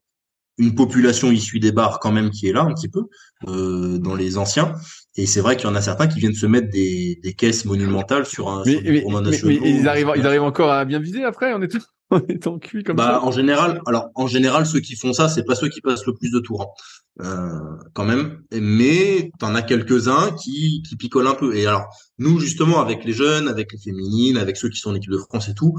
[0.56, 3.02] une population issue des bars quand même qui est là un petit peu
[3.46, 4.74] dans les anciens.
[5.16, 7.64] Et c'est vrai qu'il y en a certains qui viennent se mettre des, des caisses
[7.64, 11.52] monumentales sur un mais, mais, mais, ils arrivent, ils arrivent encore à bien viser après
[11.54, 11.78] en étant,
[12.10, 13.24] en étant cuit comme bah, ça.
[13.24, 16.14] En général, alors en général, ceux qui font ça, c'est pas ceux qui passent le
[16.14, 16.74] plus de tours,
[17.20, 17.24] hein.
[17.24, 18.42] euh, quand même.
[18.52, 21.54] Mais t'en as quelques-uns qui, qui picolent un peu.
[21.54, 21.86] Et alors,
[22.18, 25.18] nous justement, avec les jeunes, avec les féminines, avec ceux qui sont en équipe de
[25.18, 25.76] France et tout,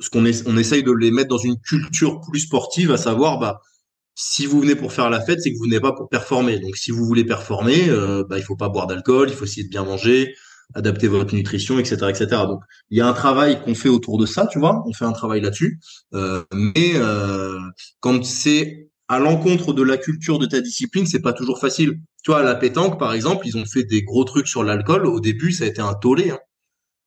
[0.00, 3.38] ce qu'on est, on essaye de les mettre dans une culture plus sportive, à savoir,
[3.38, 3.60] bah,
[4.22, 6.58] si vous venez pour faire la fête, c'est que vous venez pas pour performer.
[6.58, 9.64] Donc, si vous voulez performer, euh, bah, il faut pas boire d'alcool, il faut essayer
[9.64, 10.34] de bien manger,
[10.74, 12.26] adapter votre nutrition, etc., etc.
[12.46, 12.60] Donc,
[12.90, 14.84] il y a un travail qu'on fait autour de ça, tu vois.
[14.86, 15.80] On fait un travail là-dessus.
[16.12, 17.58] Euh, mais euh,
[18.00, 21.98] quand c'est à l'encontre de la culture de ta discipline, c'est pas toujours facile.
[22.22, 25.06] Tu vois, à la pétanque, par exemple, ils ont fait des gros trucs sur l'alcool.
[25.06, 26.30] Au début, ça a été un tollé.
[26.30, 26.38] Hein.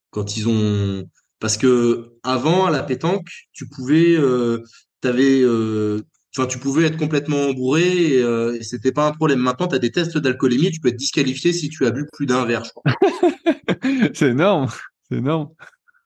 [0.09, 1.03] Quand ils ont,
[1.39, 4.63] parce que avant à la pétanque, tu pouvais, euh,
[4.99, 6.01] t'avais, euh,
[6.35, 9.39] Enfin, tu pouvais être complètement bourré et, euh, et c'était pas un problème.
[9.39, 12.25] Maintenant, tu as des tests d'alcoolémie, tu peux être disqualifié si tu as bu plus
[12.25, 12.83] d'un verre, je crois.
[14.15, 14.67] c'est énorme,
[15.07, 15.49] c'est énorme.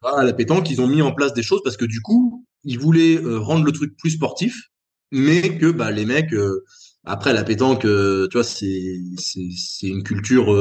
[0.03, 2.77] À la pétanque, ils ont mis en place des choses parce que du coup, ils
[2.77, 4.69] voulaient euh, rendre le truc plus sportif,
[5.11, 6.65] mais que bah les mecs euh,
[7.05, 10.53] après la pétanque, euh, tu vois, c'est c'est une culture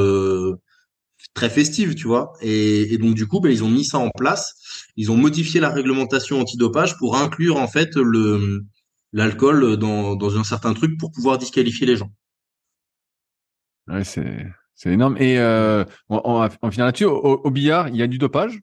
[1.33, 2.31] très festive, tu vois.
[2.41, 4.53] Et, et donc du coup, bah, ils ont mis ça en place.
[4.95, 8.65] Ils ont modifié la réglementation antidopage pour inclure en fait le
[9.13, 12.11] l'alcool dans, dans un certain truc pour pouvoir disqualifier les gens.
[13.87, 14.45] Ouais, c'est
[14.77, 15.17] c'est énorme.
[15.17, 17.05] Et euh, on, on, finit là-dessus.
[17.05, 18.61] Au, billard, il y a du dopage?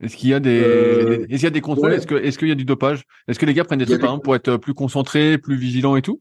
[0.00, 1.92] Est-ce qu'il y a des, euh, est-ce qu'il y a des contrôles?
[1.92, 3.02] Est-ce que, est-ce qu'il y a du dopage?
[3.26, 6.20] Est-ce que les gars prennent des trucs pour être plus concentrés, plus vigilants et tout?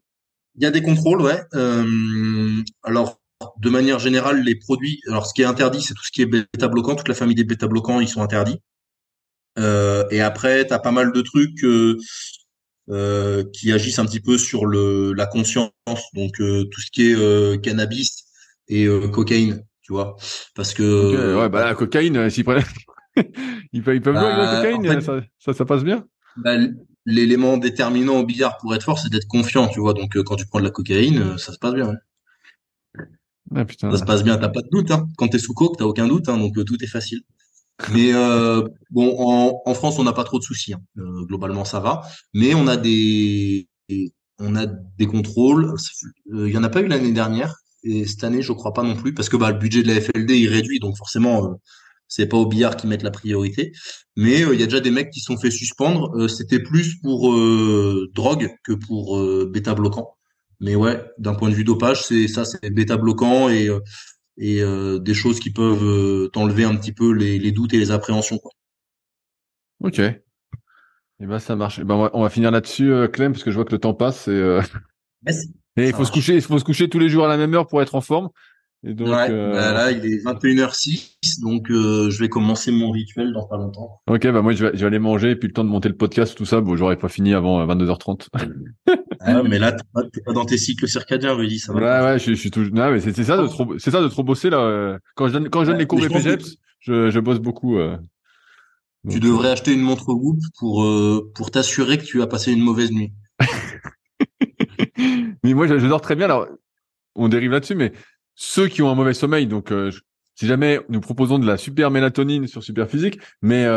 [0.55, 1.39] Il y a des contrôles, ouais.
[1.53, 3.19] Euh, alors,
[3.59, 4.99] de manière générale, les produits.
[5.07, 6.95] Alors, ce qui est interdit, c'est tout ce qui est bêta bloquant.
[6.95, 8.57] Toute la famille des bêta bloquants, ils sont interdits.
[9.59, 11.63] Euh, et après, tu as pas mal de trucs
[12.89, 15.71] euh, qui agissent un petit peu sur le la conscience,
[16.13, 18.25] donc euh, tout ce qui est euh, cannabis
[18.67, 20.15] et cocaïne, tu vois,
[20.55, 22.63] parce que ouais, bah la cocaïne, s'ils prennent,
[23.73, 26.05] ils peuvent, ils peuvent jouer avec la bah, cocaïne, ça, ça, ça passe bien.
[26.37, 26.57] Bah,
[27.05, 29.93] l'élément déterminant au billard pour être fort, c'est d'être confiant, tu vois.
[29.93, 31.93] Donc quand tu prends de la cocaïne, ça se passe bien.
[33.55, 33.91] Ah, putain.
[33.91, 34.91] Ça se passe bien, t'as pas de doute.
[34.91, 35.07] Hein.
[35.17, 37.21] Quand t'es sous coke, t'as aucun doute, hein, donc tout est facile.
[37.91, 40.73] Mais euh, bon, en, en, France, on n'a pas trop de soucis.
[40.73, 40.81] Hein.
[40.97, 42.01] Euh, globalement, ça va.
[42.33, 43.67] Mais on a des,
[44.39, 45.73] on a des contrôles.
[46.33, 48.83] Euh, il y en a pas eu l'année dernière et cette année, je crois pas
[48.83, 51.55] non plus, parce que bah, le budget de la FLD il réduit, donc forcément, euh,
[52.07, 53.73] c'est pas au billard qui mettent la priorité.
[54.15, 56.29] Mais il y a déjà des mecs qui sont fait suspendre.
[56.29, 57.33] C'était plus pour
[58.13, 60.15] drogue que pour bêta bloquant.
[60.59, 63.69] Mais ouais, d'un point de vue dopage, c'est ça, c'est bêta bloquant et
[64.37, 67.77] et euh, des choses qui peuvent euh, t'enlever un petit peu les, les, doutes et
[67.77, 68.37] les appréhensions.
[68.39, 68.51] Quoi.
[69.81, 69.99] Ok.
[69.99, 71.79] Et eh ben ça marche.
[71.79, 73.93] Eh ben, on, va, finir là-dessus, euh, Clem, parce que je vois que le temps
[73.93, 74.27] passe.
[74.27, 74.61] Et, euh...
[75.77, 77.53] et il faut se coucher, il faut se coucher tous les jours à la même
[77.53, 78.29] heure pour être en forme.
[78.85, 83.47] Et donc, ouais, bah là, il est 21h06, donc je vais commencer mon rituel dans
[83.47, 84.01] pas longtemps.
[84.07, 85.87] Ok, bah moi je vais, je vais aller manger et puis le temps de monter
[85.87, 88.27] le podcast, tout ça, bon, j'aurais pas fini avant 22h30.
[89.21, 91.79] Ah, mais là, t'es pas, pas, dans tes cycles circadiens, Rudy, ça va.
[91.79, 94.09] Ouais, ouais, je, je suis toujours, non, mais c'est ça de trop, c'est ça de
[94.09, 94.97] trop bosser, là.
[95.15, 97.97] Quand je donne, quand je donne les cours BPGEPS, je, je bosse beaucoup, euh.
[99.09, 99.53] Tu devrais euh.
[99.53, 103.11] acheter une montre Whoop pour, euh, pour t'assurer que tu as passé une mauvaise nuit.
[105.43, 106.25] mais moi, je, dors très bien.
[106.25, 106.47] Alors,
[107.15, 107.91] on dérive là-dessus, mais
[108.35, 109.71] ceux qui ont un mauvais sommeil, donc,
[110.35, 113.67] si jamais nous proposons de la super mélatonine sur super physique, mais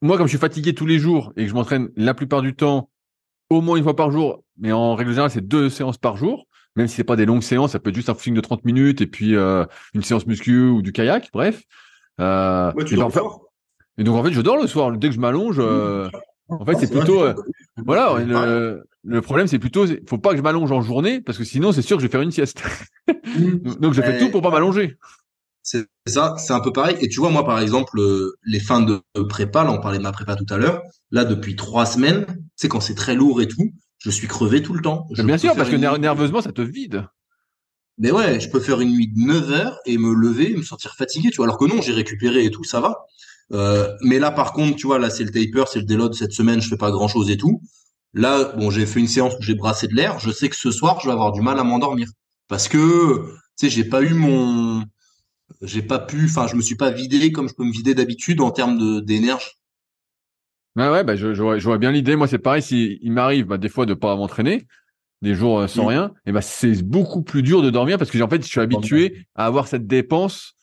[0.00, 2.54] moi, comme je suis fatigué tous les jours et que je m'entraîne la plupart du
[2.54, 2.90] temps
[3.50, 6.46] au moins une fois par jour, mais en règle générale, c'est deux séances par jour.
[6.76, 8.64] Même si c'est pas des longues séances, ça peut être juste un footing de 30
[8.64, 11.62] minutes et puis euh, une séance muscu ou du kayak, bref.
[12.20, 13.20] Euh, tu et, en fait,
[13.96, 14.92] et donc en fait, je dors le soir.
[14.92, 16.08] Dès que je m'allonge, euh,
[16.48, 17.34] en fait, c'est plutôt euh,
[17.76, 18.18] voilà.
[18.24, 21.72] Le, le problème, c'est plutôt, faut pas que je m'allonge en journée parce que sinon,
[21.72, 22.62] c'est sûr que je vais faire une sieste.
[23.80, 24.96] donc je fais tout pour pas m'allonger.
[25.62, 26.96] C'est ça, c'est un peu pareil.
[27.00, 28.00] Et tu vois, moi, par exemple,
[28.44, 30.82] les fins de prépa, là, on parlait de ma prépa tout à l'heure.
[31.10, 32.26] Là, depuis trois semaines,
[32.56, 35.06] c'est quand c'est très lourd et tout, je suis crevé tout le temps.
[35.10, 37.06] bien sûr, parce que nerveusement, ça te vide.
[37.98, 40.94] Mais ouais, je peux faire une nuit de 9 heures et me lever, me sentir
[40.94, 41.46] fatigué, tu vois.
[41.46, 43.06] Alors que non, j'ai récupéré et tout, ça va.
[43.52, 46.32] Euh, mais là, par contre, tu vois, là, c'est le taper, c'est le déload cette
[46.32, 47.62] semaine, je fais pas grand chose et tout.
[48.14, 50.18] Là, bon, j'ai fait une séance où j'ai brassé de l'air.
[50.18, 52.08] Je sais que ce soir, je vais avoir du mal à m'endormir
[52.48, 52.78] parce que,
[53.58, 54.82] tu sais, j'ai pas eu mon,
[55.62, 58.40] j'ai pas pu, enfin, je me suis pas vidé comme je peux me vider d'habitude
[58.40, 59.50] en termes d'énergie.
[60.76, 62.16] Ouais, ouais, bah, je, je, vois, je vois bien l'idée.
[62.16, 62.62] Moi, c'est pareil.
[62.62, 64.66] Si il m'arrive, bah, des fois, de pas m'entraîner,
[65.22, 65.88] des jours euh, sans mm.
[65.88, 68.60] rien, et bah, c'est beaucoup plus dur de dormir parce que, en fait, je suis
[68.60, 70.54] habitué à avoir cette dépense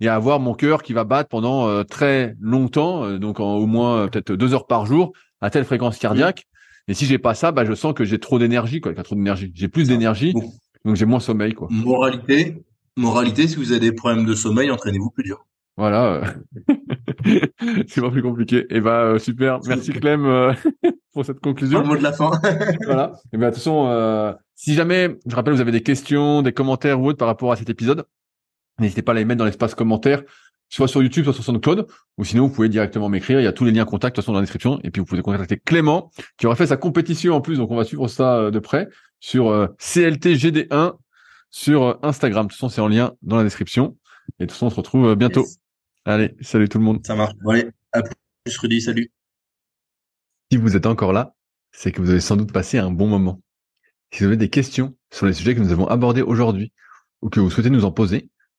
[0.00, 3.54] et à avoir mon cœur qui va battre pendant euh, très longtemps, euh, donc en,
[3.54, 6.44] au moins peut-être deux heures par jour, à telle fréquence cardiaque.
[6.88, 6.90] Mm.
[6.90, 8.92] Et si j'ai pas ça, bah, je sens que j'ai trop d'énergie, quoi.
[8.94, 9.50] trop d'énergie.
[9.54, 10.34] J'ai plus d'énergie,
[10.84, 11.68] donc j'ai moins sommeil, quoi.
[11.70, 12.62] Moralité,
[12.96, 15.44] Moralité, si vous avez des problèmes de sommeil, entraînez-vous plus dur.
[15.76, 16.22] Voilà,
[17.88, 18.58] c'est pas plus compliqué.
[18.58, 20.52] Et eh bah ben, super, merci Clem euh,
[21.12, 21.80] pour cette conclusion.
[21.80, 22.30] Le mot de la fin.
[22.84, 23.12] voilà.
[23.24, 26.42] Et eh ben de toute façon, euh, si jamais, je rappelle, vous avez des questions,
[26.42, 28.04] des commentaires ou autres par rapport à cet épisode,
[28.78, 30.22] n'hésitez pas à les mettre dans l'espace commentaire,
[30.68, 33.40] soit sur YouTube, soit sur SoundCloud, ou sinon vous pouvez directement m'écrire.
[33.40, 35.00] Il y a tous les liens contacts de toute façon dans la description, et puis
[35.00, 38.08] vous pouvez contacter Clément qui aura fait sa compétition en plus, donc on va suivre
[38.08, 38.88] ça de près
[39.20, 39.46] sur
[39.78, 40.94] CLTGD1
[41.54, 42.46] sur Instagram.
[42.46, 43.96] De toute façon, c'est en lien dans la description.
[44.40, 45.46] Et de toute façon, on se retrouve bientôt.
[46.04, 47.06] Allez, salut tout le monde.
[47.06, 47.32] Ça marche.
[47.48, 49.12] allez, à plus Rudy, salut.
[50.50, 51.34] Si vous êtes encore là,
[51.70, 53.40] c'est que vous avez sans doute passé un bon moment.
[54.10, 56.72] Si vous avez des questions sur les sujets que nous avons abordés aujourd'hui
[57.22, 58.28] ou que vous souhaitez nous en poser,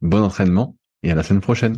[0.00, 1.76] bon entraînement et à la semaine prochaine.